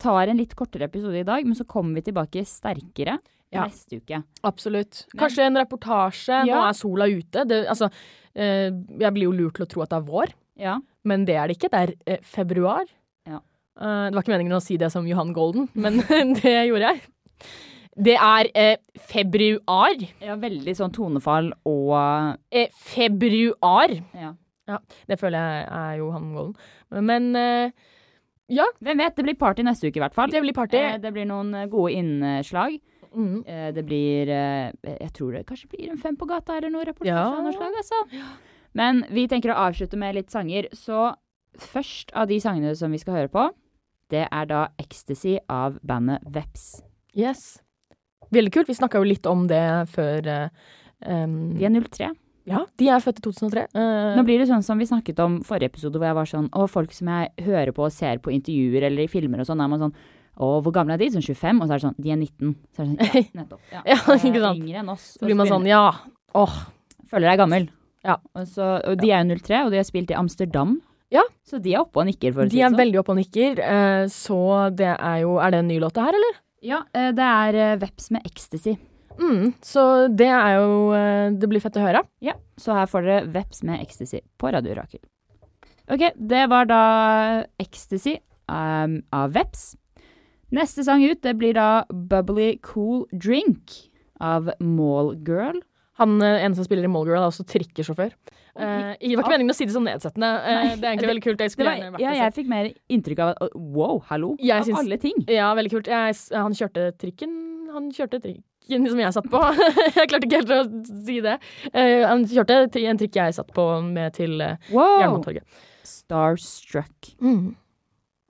[0.00, 3.18] tar en litt kortere episode i dag, men så kommer vi tilbake sterkere
[3.52, 3.64] Ja.
[3.66, 4.22] neste uke.
[4.48, 5.06] Absolutt.
[5.18, 6.44] Kanskje en reportasje.
[6.48, 7.44] Nå er sola ute.
[7.48, 10.32] Det, altså, uh, jeg blir jo lurt til å tro at det er vår.
[10.58, 10.78] Ja.
[11.08, 11.70] Men det er det ikke.
[11.72, 12.88] Det er eh, februar.
[13.78, 13.86] Ja.
[14.04, 16.00] Eh, det var ikke meningen å si det som Johan Golden, men
[16.42, 17.00] det gjorde jeg.
[17.98, 18.76] Det er eh,
[19.10, 19.94] februar.
[20.22, 21.94] ja, veldig sånn tonefall og
[22.54, 23.94] Eh, februar.
[24.14, 24.34] ja.
[25.08, 26.54] Det føler jeg er Johan Golden.
[27.08, 27.70] Men eh,
[28.52, 30.30] ja, Hvem vet, det blir party neste uke i hvert fall.
[30.30, 30.76] det blir party.
[30.76, 32.76] Eh, det blir noen eh, gode innslag.
[33.08, 33.40] Mm.
[33.72, 37.22] Det blir Jeg tror det kanskje blir en fem på gata eller noe reportasje Ja.
[37.32, 38.02] av noe slag, altså.
[38.76, 40.68] Men vi tenker å avslutte med litt sanger.
[40.76, 41.14] Så
[41.56, 43.46] først av de sangene som vi skal høre på,
[44.10, 46.82] det er da 'Ecstasy' av bandet Veps.
[47.16, 47.60] Yes.
[48.32, 48.68] Veldig kult.
[48.68, 50.48] Vi snakka jo litt om det før eh,
[51.06, 52.10] um, De er 03.
[52.48, 53.66] Ja, de er født i 2003.
[53.76, 56.48] Uh, Nå blir det sånn som vi snakket om forrige episode, hvor jeg var sånn
[56.56, 59.60] Å, folk som jeg hører på og ser på intervjuer eller i filmer og sånn,
[59.60, 59.94] er man sånn
[60.38, 61.10] Å, hvor gamle er de?
[61.12, 61.60] Sånn 25?
[61.60, 62.54] Og så er det sånn De er 19.
[62.72, 63.60] Så er det sånn Ja, nettopp.
[63.72, 64.62] Ja, Ja, Eh, ikke sant.
[64.64, 65.06] Yngre enn oss.
[65.18, 65.82] så blir man sånn, ja.
[66.34, 66.56] Åh.
[67.10, 67.68] Føler deg gammel.
[68.04, 68.16] Ja.
[68.34, 70.78] Og, så, og de er jo 03, og de har spilt i Amsterdam.
[71.14, 71.22] Ja.
[71.48, 72.76] Så de er oppe og nikker, for å si De er sånn.
[72.78, 73.58] veldig oppe og nikker.
[73.64, 74.40] eh, så
[74.76, 76.40] det er jo Er det en ny låt det her, eller?
[76.62, 78.76] Ja, eh, det er eh, Veps med ecstasy.
[79.18, 79.84] Mm, så
[80.14, 80.92] det er jo
[81.40, 82.02] Det blir fett å høre.
[82.20, 85.00] Ja, så her får dere Veps med ecstasy på Radio Rakel.
[85.90, 86.82] Ok, det var da
[87.58, 89.76] ecstasy um, av Veps.
[90.52, 93.88] Neste sang ut, det blir da Bubbly Cool Drink
[94.20, 95.58] av Mallgirl.
[95.98, 98.12] Han ene som spiller i Mallgirl, er også trikkesjåfør.
[98.58, 100.30] Eh, det var ikke meningen å si det sånn nedsettende.
[100.42, 101.42] Uh, det er egentlig veldig kult.
[101.44, 104.98] Jeg var, ja, jeg fikk mer inntrykk av at wow, hallo, Jeg av syns- alle
[105.02, 105.20] ting.
[105.30, 105.90] Ja, veldig kult.
[105.92, 107.36] Jeg, han kjørte trikken
[107.74, 109.42] Han kjørte trikken som jeg satt på.
[109.98, 110.60] jeg klarte ikke helt å
[111.04, 111.38] si det.
[111.72, 114.98] Eh, han kjørte en trikk jeg satt på med til uh, Wow!
[115.04, 115.64] Jernbanetorget.
[115.88, 117.14] Starstruck.
[117.22, 117.54] Mm.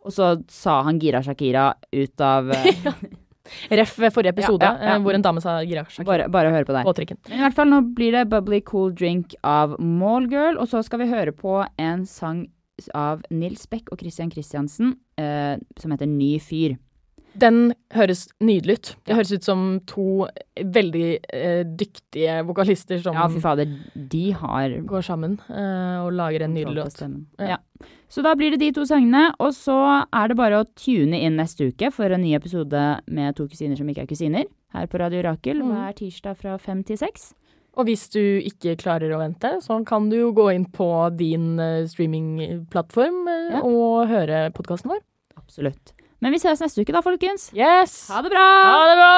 [0.06, 2.52] Og så sa han Gira Shakira ut av
[3.70, 4.94] Ref forrige episode, Ja, ja, ja.
[4.96, 6.86] eh, hvor en dame sa Gira bare, bare hør på deg.
[7.32, 11.10] i hvert fall nå blir det Bubbly Cool Drink av Mallgirl, og så skal vi
[11.12, 12.46] høre på en sang
[12.94, 16.76] av Nils Beck og Christian Christiansen eh, som heter Ny fyr.
[17.38, 18.88] Den høres nydelig ut.
[19.06, 20.26] Det høres ut som to
[20.58, 26.44] veldig eh, dyktige vokalister som Ja, fy fader, de har går sammen eh, og lager
[26.46, 27.02] en nydelig låt.
[27.38, 27.54] Ja.
[27.54, 27.58] Ja.
[28.08, 29.76] Så da blir det de to sangene, og så
[30.08, 33.76] er det bare å tune inn neste uke for en ny episode med to kusiner
[33.78, 35.70] som ikke er kusiner, her på Radio Rakel Mm.
[35.74, 37.34] hver tirsdag fra fem til seks.
[37.78, 41.60] Og hvis du ikke klarer å vente, så kan du jo gå inn på din
[41.60, 43.60] eh, streamingplattform eh, Ja.
[43.62, 45.04] og høre podkasten vår.
[45.36, 45.92] Absolutt.
[46.20, 47.50] Men vi ses neste uke da, folkens.
[47.54, 48.08] Yes!
[48.10, 48.46] Ha det bra!
[48.66, 49.12] Ha det bra!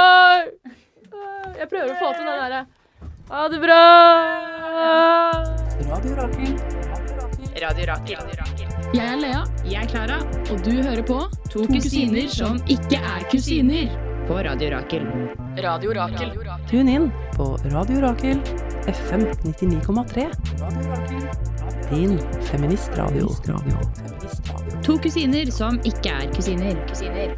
[1.61, 2.61] Jeg prøver å få til den derre
[3.30, 3.78] Ha det bra!
[5.90, 6.53] Radio Rakel.
[7.61, 8.36] Radio Rakel.
[8.90, 9.40] Jeg er Lea.
[9.64, 10.20] Jeg er Klara.
[10.51, 11.18] Og du hører på
[11.55, 14.09] To kusiner som ikke er kusiner.
[14.31, 15.07] På Radio Rakel.
[15.57, 16.31] Radio Rakel.
[16.70, 18.39] Tune inn på Radio Rakel
[18.87, 20.31] FM 99,3.
[21.91, 23.28] Din feministradio.
[23.28, 23.78] Feministradio.
[24.87, 26.78] To kusiner som ikke er kusiner.
[26.87, 27.35] Kusiner.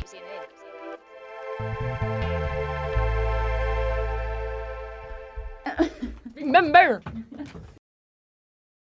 [6.36, 7.00] Remember!